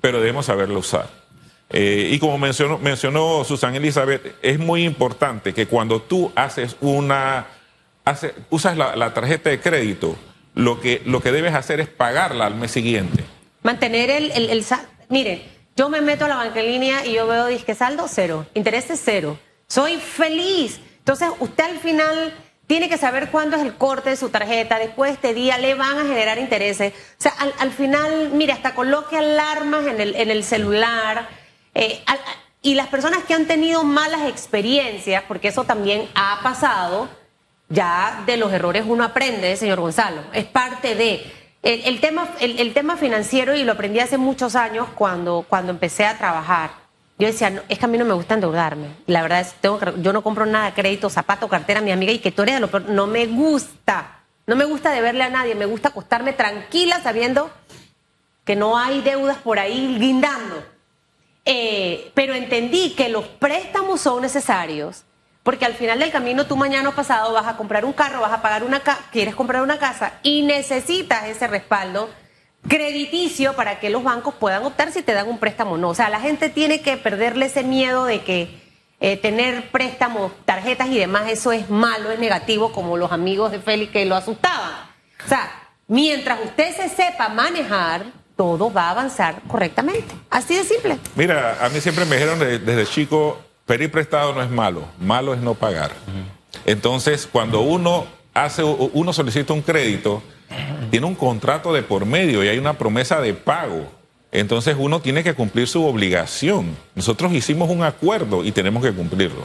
pero 0.00 0.18
debemos 0.20 0.46
saberlo 0.46 0.78
usar. 0.78 1.21
Eh, 1.72 2.10
y 2.12 2.18
como 2.18 2.36
mencionó, 2.38 2.78
mencionó 2.78 3.44
Susan 3.44 3.74
Elizabeth, 3.74 4.36
es 4.42 4.58
muy 4.58 4.84
importante 4.84 5.54
que 5.54 5.66
cuando 5.66 6.02
tú 6.02 6.30
haces 6.34 6.76
una, 6.80 7.46
hace- 8.04 8.34
usas 8.50 8.76
la, 8.76 9.14
tarjeta 9.14 9.48
de 9.50 9.60
crédito, 9.60 10.16
lo 10.54 10.80
que, 10.80 11.00
lo 11.06 11.20
que 11.22 11.32
debes 11.32 11.54
hacer 11.54 11.80
es 11.80 11.88
pagarla 11.88 12.46
al 12.46 12.56
mes 12.56 12.70
siguiente. 12.72 13.24
Mantener 13.62 14.10
el, 14.10 14.30
el, 14.32 14.64
Miren, 15.08 15.42
yo 15.76 15.88
me 15.88 16.02
meto 16.02 16.26
a 16.26 16.28
la 16.28 16.36
banca 16.36 16.60
en 16.60 16.66
línea 16.66 17.06
y 17.06 17.14
yo 17.14 17.26
veo 17.26 17.46
disque 17.46 17.74
saldo 17.74 18.06
cero, 18.08 18.46
intereses 18.54 19.00
cero. 19.02 19.38
Soy 19.66 19.96
feliz. 19.96 20.78
Entonces, 20.98 21.30
usted 21.40 21.64
al 21.64 21.78
final 21.78 22.34
tiene 22.66 22.90
que 22.90 22.98
saber 22.98 23.30
cuándo 23.30 23.56
es 23.56 23.62
el 23.62 23.74
corte 23.74 24.10
de 24.10 24.16
su 24.16 24.28
tarjeta. 24.28 24.78
Después 24.78 25.10
de 25.10 25.14
este 25.14 25.34
día 25.34 25.56
le 25.56 25.74
van 25.74 25.96
a 25.98 26.02
generar 26.02 26.38
intereses. 26.38 26.92
O 27.18 27.22
sea, 27.22 27.32
al, 27.38 27.54
al 27.58 27.70
final, 27.72 28.30
mire, 28.34 28.52
hasta 28.52 28.74
coloque 28.74 29.16
alarmas 29.16 29.86
en 29.86 30.00
el, 30.00 30.14
en 30.16 30.30
el 30.30 30.44
celular. 30.44 31.28
Eh, 31.74 32.02
y 32.60 32.74
las 32.74 32.88
personas 32.88 33.24
que 33.24 33.34
han 33.34 33.46
tenido 33.46 33.82
malas 33.82 34.28
experiencias, 34.28 35.24
porque 35.26 35.48
eso 35.48 35.64
también 35.64 36.08
ha 36.14 36.40
pasado, 36.42 37.08
ya 37.68 38.22
de 38.26 38.36
los 38.36 38.52
errores 38.52 38.84
uno 38.86 39.04
aprende, 39.04 39.56
señor 39.56 39.80
Gonzalo. 39.80 40.22
Es 40.32 40.44
parte 40.44 40.94
de. 40.94 41.32
El, 41.62 42.00
tema, 42.00 42.28
el, 42.40 42.72
tema 42.74 42.96
financiero, 42.96 43.54
y 43.54 43.62
lo 43.62 43.72
aprendí 43.72 44.00
hace 44.00 44.18
muchos 44.18 44.56
años 44.56 44.88
cuando, 44.96 45.46
cuando 45.48 45.70
empecé 45.70 46.04
a 46.04 46.18
trabajar. 46.18 46.72
Yo 47.18 47.28
decía, 47.28 47.50
no, 47.50 47.62
es 47.68 47.78
que 47.78 47.84
a 47.84 47.88
mí 47.88 47.98
no 47.98 48.04
me 48.04 48.14
gusta 48.14 48.34
endeudarme. 48.34 48.88
La 49.06 49.22
verdad 49.22 49.40
es, 49.40 49.54
tengo 49.60 49.78
que- 49.78 49.94
yo 49.98 50.12
no 50.12 50.22
compro 50.22 50.44
nada 50.44 50.74
crédito, 50.74 51.08
zapato, 51.08 51.48
cartera, 51.48 51.80
mi 51.80 51.92
amiga, 51.92 52.10
y 52.10 52.18
que 52.18 52.32
tú 52.32 52.42
eres 52.42 52.56
de 52.56 52.60
lo 52.60 52.68
peor. 52.68 52.88
No 52.88 53.06
me 53.06 53.26
gusta. 53.26 54.22
No 54.44 54.56
me 54.56 54.64
gusta 54.64 54.90
deberle 54.90 55.22
a 55.22 55.30
nadie. 55.30 55.54
Me 55.54 55.66
gusta 55.66 55.90
acostarme 55.90 56.32
tranquila 56.32 57.00
sabiendo 57.00 57.48
que 58.44 58.56
no 58.56 58.76
hay 58.76 59.00
deudas 59.02 59.36
por 59.38 59.60
ahí 59.60 59.96
guindando. 60.00 60.64
Eh, 61.44 62.12
pero 62.14 62.34
entendí 62.34 62.94
que 62.94 63.08
los 63.08 63.26
préstamos 63.26 64.00
son 64.00 64.22
necesarios 64.22 65.04
porque 65.42 65.64
al 65.64 65.74
final 65.74 65.98
del 65.98 66.12
camino 66.12 66.46
tú 66.46 66.56
mañana 66.56 66.92
pasado 66.92 67.32
vas 67.32 67.46
a 67.46 67.56
comprar 67.56 67.84
un 67.84 67.92
carro, 67.92 68.20
vas 68.20 68.32
a 68.32 68.42
pagar 68.42 68.62
una 68.62 68.80
casa, 68.80 69.00
quieres 69.10 69.34
comprar 69.34 69.62
una 69.62 69.78
casa 69.78 70.14
y 70.22 70.42
necesitas 70.42 71.26
ese 71.26 71.48
respaldo 71.48 72.08
crediticio 72.68 73.54
para 73.54 73.80
que 73.80 73.90
los 73.90 74.04
bancos 74.04 74.34
puedan 74.34 74.64
optar 74.64 74.92
si 74.92 75.02
te 75.02 75.14
dan 75.14 75.28
un 75.28 75.38
préstamo 75.38 75.72
o 75.72 75.78
no. 75.78 75.88
O 75.88 75.94
sea, 75.94 76.10
la 76.10 76.20
gente 76.20 76.48
tiene 76.48 76.80
que 76.80 76.96
perderle 76.96 77.46
ese 77.46 77.64
miedo 77.64 78.04
de 78.04 78.20
que 78.22 78.62
eh, 79.00 79.16
tener 79.16 79.72
préstamos, 79.72 80.30
tarjetas 80.44 80.86
y 80.88 80.98
demás, 80.98 81.28
eso 81.28 81.50
es 81.50 81.68
malo, 81.68 82.12
es 82.12 82.20
negativo, 82.20 82.72
como 82.72 82.96
los 82.96 83.10
amigos 83.10 83.50
de 83.50 83.58
Félix 83.58 83.90
que 83.90 84.06
lo 84.06 84.14
asustaban. 84.14 84.70
O 85.24 85.28
sea, 85.28 85.50
mientras 85.88 86.38
usted 86.44 86.76
se 86.76 86.88
sepa 86.88 87.28
manejar, 87.28 88.04
todo 88.36 88.72
va 88.72 88.88
a 88.88 88.90
avanzar 88.90 89.42
correctamente. 89.48 90.14
Así 90.30 90.54
de 90.56 90.64
simple. 90.64 90.98
Mira, 91.16 91.58
a 91.64 91.68
mí 91.68 91.80
siempre 91.80 92.04
me 92.04 92.16
dijeron 92.16 92.38
de- 92.38 92.58
desde 92.58 92.86
chico, 92.86 93.40
pedir 93.66 93.90
prestado 93.90 94.32
no 94.34 94.42
es 94.42 94.50
malo, 94.50 94.84
malo 95.00 95.34
es 95.34 95.40
no 95.40 95.54
pagar. 95.54 95.92
Entonces, 96.64 97.28
cuando 97.30 97.60
uno 97.60 98.06
hace, 98.34 98.62
uno 98.62 99.12
solicita 99.12 99.52
un 99.52 99.62
crédito, 99.62 100.22
tiene 100.90 101.06
un 101.06 101.14
contrato 101.14 101.72
de 101.72 101.82
por 101.82 102.04
medio 102.06 102.44
y 102.44 102.48
hay 102.48 102.58
una 102.58 102.74
promesa 102.74 103.20
de 103.20 103.34
pago. 103.34 103.86
Entonces 104.30 104.76
uno 104.78 105.00
tiene 105.00 105.22
que 105.22 105.34
cumplir 105.34 105.68
su 105.68 105.84
obligación. 105.84 106.76
Nosotros 106.94 107.32
hicimos 107.32 107.68
un 107.70 107.82
acuerdo 107.82 108.44
y 108.44 108.52
tenemos 108.52 108.82
que 108.82 108.92
cumplirlo. 108.92 109.42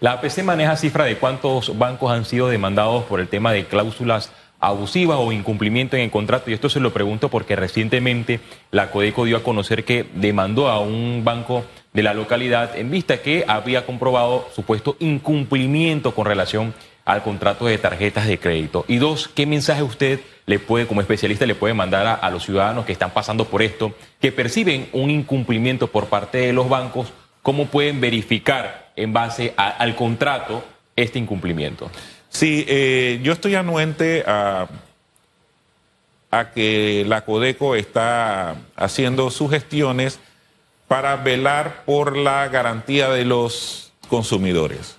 La 0.00 0.12
APC 0.12 0.42
maneja 0.42 0.76
cifra 0.76 1.04
de 1.04 1.18
cuántos 1.18 1.76
bancos 1.78 2.10
han 2.10 2.24
sido 2.24 2.48
demandados 2.48 3.04
por 3.04 3.20
el 3.20 3.28
tema 3.28 3.52
de 3.52 3.66
cláusulas 3.66 4.30
abusivas 4.60 5.18
o 5.20 5.32
incumplimiento 5.32 5.96
en 5.96 6.02
el 6.02 6.10
contrato. 6.10 6.50
Y 6.50 6.54
esto 6.54 6.68
se 6.68 6.80
lo 6.80 6.92
pregunto 6.92 7.28
porque 7.28 7.56
recientemente 7.56 8.40
la 8.70 8.90
Codeco 8.90 9.24
dio 9.24 9.36
a 9.36 9.42
conocer 9.42 9.84
que 9.84 10.06
demandó 10.14 10.68
a 10.68 10.80
un 10.80 11.22
banco 11.24 11.64
de 11.92 12.02
la 12.02 12.14
localidad 12.14 12.76
en 12.76 12.90
vista 12.90 13.22
que 13.22 13.44
había 13.48 13.86
comprobado 13.86 14.48
supuesto 14.54 14.96
incumplimiento 15.00 16.14
con 16.14 16.26
relación 16.26 16.74
al 17.06 17.22
contrato 17.22 17.66
de 17.66 17.78
tarjetas 17.78 18.26
de 18.26 18.38
crédito. 18.38 18.84
Y 18.88 18.96
dos, 18.96 19.28
¿qué 19.28 19.46
mensaje 19.46 19.82
usted 19.82 20.20
le 20.44 20.58
puede, 20.58 20.86
como 20.86 21.00
especialista, 21.00 21.46
le 21.46 21.54
puede 21.54 21.72
mandar 21.72 22.18
a, 22.20 22.30
los 22.30 22.44
ciudadanos 22.44 22.84
que 22.84 22.92
están 22.92 23.12
pasando 23.12 23.46
por 23.46 23.62
esto, 23.62 23.94
que 24.20 24.32
perciben 24.32 24.88
un 24.92 25.10
incumplimiento 25.10 25.86
por 25.86 26.06
parte 26.06 26.38
de 26.38 26.52
los 26.52 26.68
bancos? 26.68 27.12
¿Cómo 27.42 27.66
pueden 27.66 28.00
verificar 28.00 28.92
en 28.96 29.12
base 29.12 29.54
al 29.56 29.94
contrato 29.94 30.64
este 30.96 31.20
incumplimiento? 31.20 31.90
Sí, 32.36 32.66
eh, 32.68 33.18
yo 33.22 33.32
estoy 33.32 33.54
anuente 33.54 34.22
a, 34.26 34.68
que 36.54 37.02
la 37.08 37.24
Codeco 37.24 37.74
está 37.74 38.56
haciendo 38.76 39.30
sus 39.30 39.50
gestiones 39.50 40.20
para 40.86 41.16
velar 41.16 41.84
por 41.86 42.14
la 42.14 42.46
garantía 42.48 43.08
de 43.08 43.24
los 43.24 43.90
consumidores. 44.10 44.98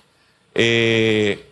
Eh, 0.56 1.46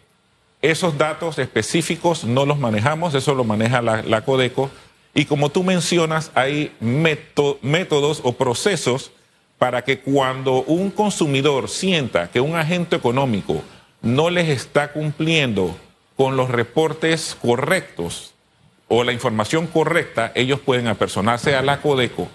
esos 0.60 0.98
datos 0.98 1.38
específicos 1.38 2.24
no 2.24 2.46
los 2.46 2.58
manejamos, 2.58 3.14
eso 3.14 3.36
lo 3.36 3.44
maneja 3.44 3.80
la, 3.80 4.22
Codeco. 4.22 4.72
Y 5.14 5.26
como 5.26 5.50
tú 5.50 5.62
mencionas, 5.62 6.32
hay 6.34 6.74
métodos 6.80 8.22
o 8.24 8.32
procesos 8.32 9.12
para 9.56 9.84
que 9.84 10.00
cuando 10.00 10.64
un 10.64 10.90
consumidor 10.90 11.68
sienta 11.68 12.28
que 12.28 12.40
un 12.40 12.56
agente 12.56 12.96
económico 12.96 13.62
no 14.02 14.30
les 14.30 14.48
está 14.48 14.92
cumpliendo 14.92 15.76
con 16.16 16.36
los 16.36 16.50
reportes 16.50 17.36
correctos 17.40 18.34
o 18.88 19.04
la 19.04 19.12
información 19.12 19.66
correcta, 19.66 20.32
ellos 20.34 20.60
pueden 20.60 20.86
apersonarse 20.86 21.56
a 21.56 21.62
la 21.62 21.82
Codeco, 21.82 22.28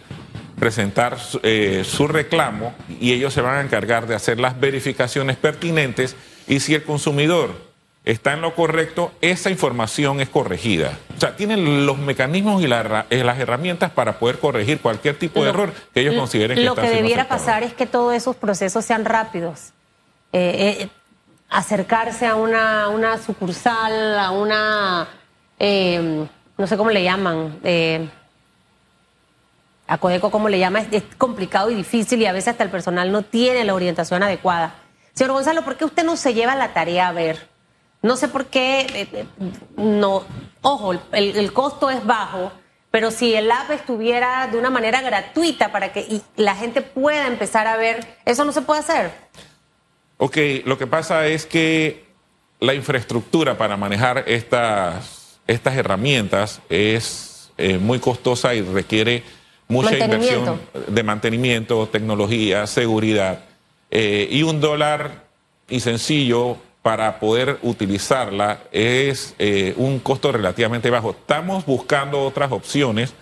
presentar 0.59 1.17
eh, 1.43 1.83
su 1.85 2.07
reclamo 2.07 2.73
y 2.99 3.13
ellos 3.13 3.33
se 3.33 3.41
van 3.41 3.57
a 3.57 3.61
encargar 3.61 4.05
de 4.05 4.15
hacer 4.15 4.39
las 4.39 4.59
verificaciones 4.59 5.37
pertinentes 5.37 6.15
y 6.47 6.59
si 6.59 6.75
el 6.75 6.83
consumidor 6.83 7.71
está 8.03 8.33
en 8.33 8.41
lo 8.41 8.55
correcto, 8.55 9.11
esa 9.21 9.49
información 9.49 10.21
es 10.21 10.29
corregida. 10.29 10.97
O 11.15 11.19
sea, 11.19 11.35
tienen 11.35 11.85
los 11.85 11.97
mecanismos 11.97 12.61
y 12.61 12.65
eh, 12.65 13.23
las 13.23 13.39
herramientas 13.39 13.91
para 13.91 14.19
poder 14.19 14.39
corregir 14.39 14.79
cualquier 14.79 15.17
tipo 15.17 15.43
de 15.43 15.49
error 15.49 15.73
que 15.93 16.01
ellos 16.01 16.15
consideren 16.15 16.57
que 16.57 16.63
Lo 16.63 16.75
que 16.75 16.89
debiera 16.89 17.27
pasar 17.27 17.63
es 17.63 17.73
que 17.73 17.85
todos 17.85 18.15
esos 18.15 18.35
procesos 18.35 18.85
sean 18.85 19.05
rápidos. 19.05 19.71
Eh, 20.33 20.79
eh, 20.81 20.89
acercarse 21.51 22.25
a 22.25 22.35
una, 22.35 22.89
una, 22.89 23.19
sucursal, 23.19 24.17
a 24.17 24.31
una, 24.31 25.07
no 25.59 26.67
sé 26.67 26.77
cómo 26.77 26.89
le 26.89 27.03
llaman, 27.03 27.59
a 29.91 29.97
Codeco, 29.97 30.31
¿cómo 30.31 30.47
le 30.47 30.57
llama? 30.57 30.79
es 30.89 31.03
complicado 31.17 31.69
y 31.69 31.75
difícil 31.75 32.21
y 32.21 32.25
a 32.25 32.31
veces 32.31 32.47
hasta 32.49 32.63
el 32.63 32.69
personal 32.69 33.11
no 33.11 33.23
tiene 33.23 33.65
la 33.65 33.73
orientación 33.73 34.23
adecuada. 34.23 34.73
Señor 35.13 35.33
Gonzalo, 35.33 35.63
¿por 35.63 35.75
qué 35.75 35.83
usted 35.83 36.05
no 36.05 36.15
se 36.15 36.33
lleva 36.33 36.55
la 36.55 36.73
tarea 36.73 37.09
a 37.09 37.11
ver? 37.11 37.49
No 38.01 38.15
sé 38.15 38.29
por 38.29 38.45
qué, 38.45 38.81
eh, 38.81 39.09
eh, 39.11 39.25
no, 39.75 40.23
ojo, 40.61 40.93
el, 41.11 41.51
costo 41.51 41.89
es 41.89 42.05
bajo, 42.05 42.53
pero 42.89 43.11
si 43.11 43.35
el 43.35 43.51
app 43.51 43.69
estuviera 43.71 44.47
de 44.47 44.57
una 44.57 44.69
manera 44.69 45.01
gratuita 45.01 45.73
para 45.73 45.91
que 45.91 46.21
la 46.37 46.55
gente 46.55 46.81
pueda 46.81 47.27
empezar 47.27 47.67
a 47.67 47.75
ver, 47.75 48.17
¿eso 48.23 48.45
no 48.45 48.53
se 48.53 48.61
puede 48.61 48.79
hacer? 48.79 49.11
Ok, 50.23 50.37
lo 50.65 50.77
que 50.77 50.85
pasa 50.85 51.25
es 51.25 51.47
que 51.47 52.03
la 52.59 52.75
infraestructura 52.75 53.57
para 53.57 53.75
manejar 53.75 54.23
estas, 54.27 55.39
estas 55.47 55.75
herramientas 55.75 56.61
es 56.69 57.51
eh, 57.57 57.79
muy 57.79 57.97
costosa 57.97 58.53
y 58.53 58.61
requiere 58.61 59.23
mucha 59.67 59.97
inversión 59.97 60.61
de 60.87 61.03
mantenimiento, 61.03 61.87
tecnología, 61.87 62.67
seguridad 62.67 63.45
y 63.89 64.43
un 64.43 64.61
dólar 64.61 65.25
y 65.67 65.79
sencillo 65.79 66.57
para 66.81 67.19
poder 67.19 67.59
utilizarla 67.61 68.59
es 68.71 69.35
eh, 69.37 69.73
un 69.77 69.99
costo 69.99 70.31
relativamente 70.31 70.89
bajo. 70.89 71.11
Estamos 71.11 71.65
buscando 71.65 72.23
otras 72.23 72.51
opciones 72.51 73.13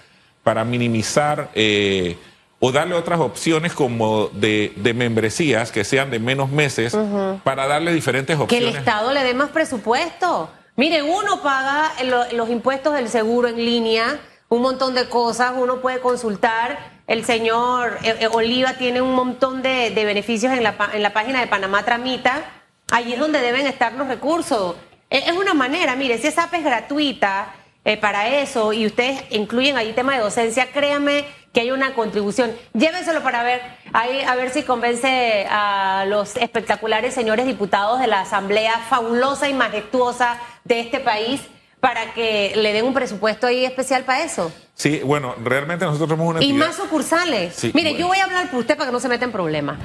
para 0.43 0.63
minimizar 0.63 1.49
eh, 1.53 2.17
o 2.59 2.71
darle 2.71 2.95
otras 2.95 3.19
opciones 3.19 3.73
como 3.73 4.27
de, 4.33 4.73
membresías 4.95 5.71
que 5.71 5.83
sean 5.83 6.11
de 6.11 6.19
menos 6.19 6.49
meses 6.49 6.97
para 7.43 7.67
darle 7.67 7.93
diferentes 7.93 8.37
opciones. 8.37 8.65
Que 8.65 8.71
el 8.71 8.75
Estado 8.77 9.13
le 9.13 9.23
dé 9.23 9.33
más 9.33 9.49
presupuesto. 9.49 10.49
Mire, 10.75 11.01
uno 11.03 11.41
paga 11.41 11.91
los 12.33 12.49
impuestos 12.49 12.93
del 12.93 13.09
seguro 13.09 13.47
en 13.47 13.57
línea, 13.57 14.19
un 14.49 14.61
montón 14.61 14.93
de 14.95 15.07
cosas, 15.07 15.53
uno 15.55 15.81
puede 15.81 15.99
consultar. 15.99 16.99
El 17.07 17.25
señor 17.25 17.97
eh, 18.03 18.27
Oliva 18.31 18.73
tiene 18.73 19.01
un 19.01 19.13
montón 19.13 19.61
de, 19.61 19.91
beneficios 19.95 20.53
en 20.53 20.63
la, 20.63 20.75
en 20.93 21.01
la 21.01 21.11
página 21.11 21.39
de 21.39 21.47
Panamá 21.47 21.83
Tramita 21.83 22.43
Allí 22.91 23.13
es 23.13 23.19
donde 23.19 23.39
deben 23.41 23.67
estar 23.67 23.93
los 23.93 24.07
recursos. 24.07 24.75
Es 25.09 25.31
una 25.31 25.53
manera, 25.53 25.95
mire, 25.95 26.17
si 26.17 26.27
esa 26.27 26.43
app 26.43 26.53
es 26.55 26.63
gratuita 26.63 27.53
eh, 27.85 27.97
para 27.97 28.27
eso 28.27 28.73
y 28.73 28.85
ustedes 28.85 29.23
incluyen 29.31 29.77
ahí 29.77 29.93
tema 29.93 30.15
de 30.15 30.21
docencia, 30.21 30.71
créanme 30.71 31.25
que 31.53 31.61
hay 31.61 31.71
una 31.71 31.93
contribución. 31.93 32.51
Llévenselo 32.73 33.23
para 33.23 33.43
ver, 33.43 33.61
ahí, 33.93 34.21
a 34.21 34.35
ver 34.35 34.51
si 34.51 34.63
convence 34.63 35.47
a 35.49 36.05
los 36.07 36.35
espectaculares 36.37 37.13
señores 37.13 37.45
diputados 37.45 37.99
de 37.99 38.07
la 38.07 38.21
Asamblea 38.21 38.77
fabulosa 38.89 39.49
y 39.49 39.53
majestuosa 39.53 40.39
de 40.63 40.79
este 40.79 40.99
país 40.99 41.41
para 41.79 42.13
que 42.13 42.53
le 42.55 42.73
den 42.73 42.85
un 42.85 42.93
presupuesto 42.93 43.47
ahí 43.47 43.65
especial 43.65 44.03
para 44.03 44.23
eso. 44.23 44.51
Sí, 44.75 45.01
bueno, 45.03 45.35
realmente 45.43 45.85
nosotros 45.85 46.09
somos 46.09 46.35
una 46.35 46.43
Y 46.43 46.53
más 46.53 46.75
sucursales. 46.75 47.73
Mire, 47.73 47.95
yo 47.95 48.07
voy 48.07 48.17
a 48.19 48.25
hablar 48.25 48.49
por 48.49 48.59
usted 48.59 48.77
para 48.77 48.89
que 48.89 48.91
no 48.91 48.99
se 48.99 49.07
meta 49.07 49.25
en 49.25 49.31
problemas. 49.31 49.79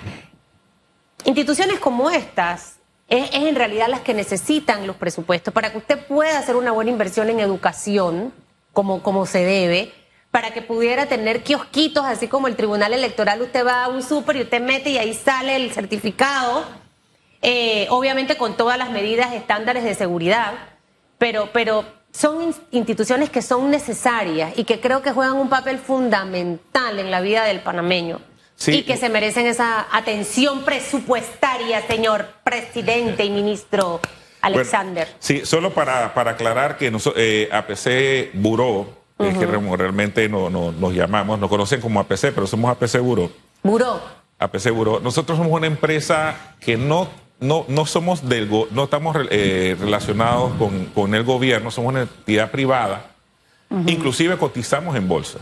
Instituciones 1.24 1.78
como 1.78 2.10
estas 2.10 2.76
es, 3.08 3.30
en 3.32 3.54
realidad 3.54 3.88
las 3.88 4.00
que 4.00 4.12
necesitan 4.12 4.86
los 4.86 4.96
presupuestos 4.96 5.54
para 5.54 5.70
que 5.70 5.78
usted 5.78 6.04
pueda 6.06 6.38
hacer 6.38 6.56
una 6.56 6.72
buena 6.72 6.90
inversión 6.90 7.30
en 7.30 7.40
educación, 7.40 8.32
como, 8.72 9.02
como 9.02 9.24
se 9.24 9.44
debe, 9.44 9.92
para 10.34 10.50
que 10.50 10.62
pudiera 10.62 11.06
tener 11.06 11.44
kiosquitos, 11.44 12.04
así 12.04 12.26
como 12.26 12.48
el 12.48 12.56
Tribunal 12.56 12.92
Electoral, 12.92 13.40
usted 13.40 13.64
va 13.64 13.84
a 13.84 13.88
un 13.88 14.02
súper 14.02 14.34
y 14.34 14.40
usted 14.40 14.60
mete 14.60 14.90
y 14.90 14.98
ahí 14.98 15.14
sale 15.14 15.54
el 15.54 15.70
certificado, 15.70 16.64
eh, 17.40 17.86
obviamente 17.88 18.36
con 18.36 18.56
todas 18.56 18.76
las 18.76 18.90
medidas 18.90 19.32
estándares 19.32 19.84
de 19.84 19.94
seguridad, 19.94 20.54
pero, 21.18 21.50
pero 21.52 21.84
son 22.10 22.52
instituciones 22.72 23.30
que 23.30 23.42
son 23.42 23.70
necesarias 23.70 24.54
y 24.56 24.64
que 24.64 24.80
creo 24.80 25.02
que 25.02 25.12
juegan 25.12 25.34
un 25.34 25.48
papel 25.48 25.78
fundamental 25.78 26.98
en 26.98 27.12
la 27.12 27.20
vida 27.20 27.44
del 27.44 27.60
panameño 27.60 28.20
y 28.66 28.82
que 28.82 28.96
se 28.96 29.08
merecen 29.10 29.46
esa 29.46 29.86
atención 29.92 30.64
presupuestaria, 30.64 31.86
señor 31.86 32.26
presidente 32.42 33.24
y 33.24 33.30
ministro 33.30 34.00
Alexander. 34.40 35.06
sí, 35.20 35.46
solo 35.46 35.72
para, 35.72 36.06
aclarar 36.06 36.76
que 36.76 36.92
eh, 37.14 37.48
APC 37.52 38.30
Buró, 38.34 39.03
es 39.18 39.38
que 39.38 39.46
realmente 39.46 40.28
no, 40.28 40.50
nos 40.50 40.94
llamamos, 40.94 41.38
nos 41.38 41.48
conocen 41.48 41.80
como 41.80 42.00
APC, 42.00 42.32
pero 42.34 42.46
somos 42.46 42.70
APC 42.70 42.98
Buró. 43.00 43.30
Buró. 43.62 44.00
APC 44.38 44.70
Buró. 44.70 45.00
Nosotros 45.00 45.38
somos 45.38 45.52
una 45.52 45.66
empresa 45.66 46.54
que 46.60 46.76
no, 46.76 47.08
no, 47.40 47.64
no 47.68 47.86
somos 47.86 48.28
del 48.28 48.50
no 48.70 48.84
estamos 48.84 49.16
eh, 49.30 49.76
relacionados 49.78 50.52
con, 50.94 51.14
el 51.14 51.22
gobierno, 51.22 51.70
somos 51.70 51.92
una 51.92 52.02
entidad 52.02 52.50
privada. 52.50 53.10
Inclusive 53.86 54.36
cotizamos 54.36 54.94
en 54.96 55.08
bolsa. 55.08 55.38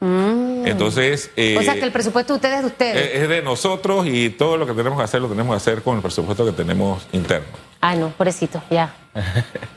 Mm. 0.00 0.66
Entonces. 0.66 1.30
o 1.36 1.62
sea 1.62 1.74
que 1.74 1.84
el 1.84 1.92
presupuesto 1.92 2.32
de 2.32 2.36
ustedes 2.36 2.56
es 2.56 2.62
de 2.62 2.66
ustedes. 2.66 3.22
Es 3.22 3.28
de 3.28 3.42
nosotros 3.42 4.06
y 4.06 4.30
todo 4.30 4.56
lo 4.56 4.66
que 4.66 4.72
tenemos 4.72 4.98
que 4.98 5.04
hacer 5.04 5.20
lo 5.20 5.28
tenemos 5.28 5.52
que 5.52 5.56
hacer 5.56 5.82
con 5.82 5.96
el 5.96 6.02
presupuesto 6.02 6.44
que 6.44 6.52
tenemos 6.52 7.06
interno. 7.12 7.46
Ah, 7.80 7.94
no, 7.94 8.10
pobrecito, 8.10 8.62
ya. 8.70 8.94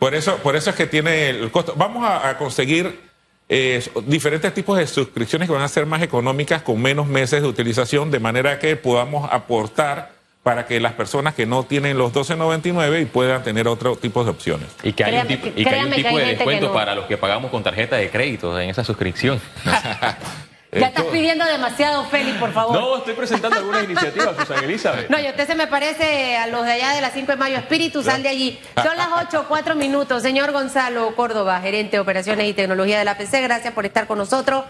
por, 0.00 0.16
eso, 0.16 0.38
por 0.38 0.56
eso 0.56 0.70
es 0.70 0.76
que 0.76 0.86
tiene 0.88 1.30
el 1.30 1.50
costo. 1.52 1.74
Vamos 1.76 2.04
a, 2.04 2.36
conseguir 2.36 2.98
eh, 3.48 3.80
diferentes 4.06 4.52
tipos 4.52 4.76
de 4.76 4.88
suscripciones 4.88 5.46
que 5.46 5.54
van 5.54 5.62
a 5.62 5.68
ser 5.68 5.86
más 5.86 6.02
económicas 6.02 6.62
con 6.62 6.82
menos 6.82 7.06
meses 7.06 7.42
de 7.42 7.46
utilización, 7.46 8.10
de 8.10 8.18
manera 8.18 8.58
que 8.58 8.74
podamos 8.74 9.28
aportar 9.30 10.18
para 10.42 10.66
que 10.66 10.80
las 10.80 10.94
personas 10.94 11.34
que 11.34 11.46
no 11.46 11.64
tienen 11.64 11.98
los 11.98 12.12
12.99 12.12 13.02
y 13.02 13.04
puedan 13.04 13.42
tener 13.42 13.68
otro 13.68 13.94
tipo 13.96 14.24
de 14.24 14.30
opciones. 14.30 14.68
Y 14.82 14.94
que 14.94 15.04
hay 15.04 15.18
un, 15.18 15.26
tipo, 15.28 16.18
de 16.18 16.24
descuento 16.24 16.72
para 16.72 16.94
los 16.94 17.04
que 17.04 17.18
pagamos 17.18 17.50
con 17.50 17.62
tarjeta 17.62 17.96
de 17.96 18.10
crédito 18.10 18.58
en 18.58 18.70
esa 18.70 18.82
suscripción. 18.82 19.40
Ya 20.72 20.86
estás 20.86 21.04
pidiendo 21.06 21.44
demasiado, 21.44 22.04
Félix, 22.04 22.38
por 22.38 22.52
favor. 22.52 22.78
No, 22.78 22.98
estoy 22.98 23.14
presentando 23.14 23.58
algunas 23.58 23.82
iniciativas, 23.82 24.36
Susana 24.36 24.62
Elizabeth. 24.62 25.10
No, 25.10 25.18
y 25.18 25.26
usted 25.26 25.46
se 25.46 25.54
me 25.56 25.66
parece 25.66 26.36
a 26.36 26.46
los 26.46 26.64
de 26.64 26.72
allá 26.72 26.90
de 26.90 27.00
la 27.00 27.10
5 27.10 27.32
de 27.32 27.36
mayo. 27.36 27.56
Espíritu, 27.56 28.02
sal 28.04 28.22
de 28.22 28.28
allí. 28.28 28.60
Son 28.76 28.96
las 28.96 29.08
8, 29.26 29.46
4 29.48 29.74
minutos. 29.74 30.22
Señor 30.22 30.52
Gonzalo 30.52 31.14
Córdoba, 31.16 31.60
gerente 31.60 31.96
de 31.96 32.00
operaciones 32.00 32.46
y 32.46 32.54
tecnología 32.54 33.00
de 33.00 33.04
la 33.04 33.18
PC, 33.18 33.40
gracias 33.42 33.74
por 33.74 33.84
estar 33.84 34.06
con 34.06 34.18
nosotros. 34.18 34.64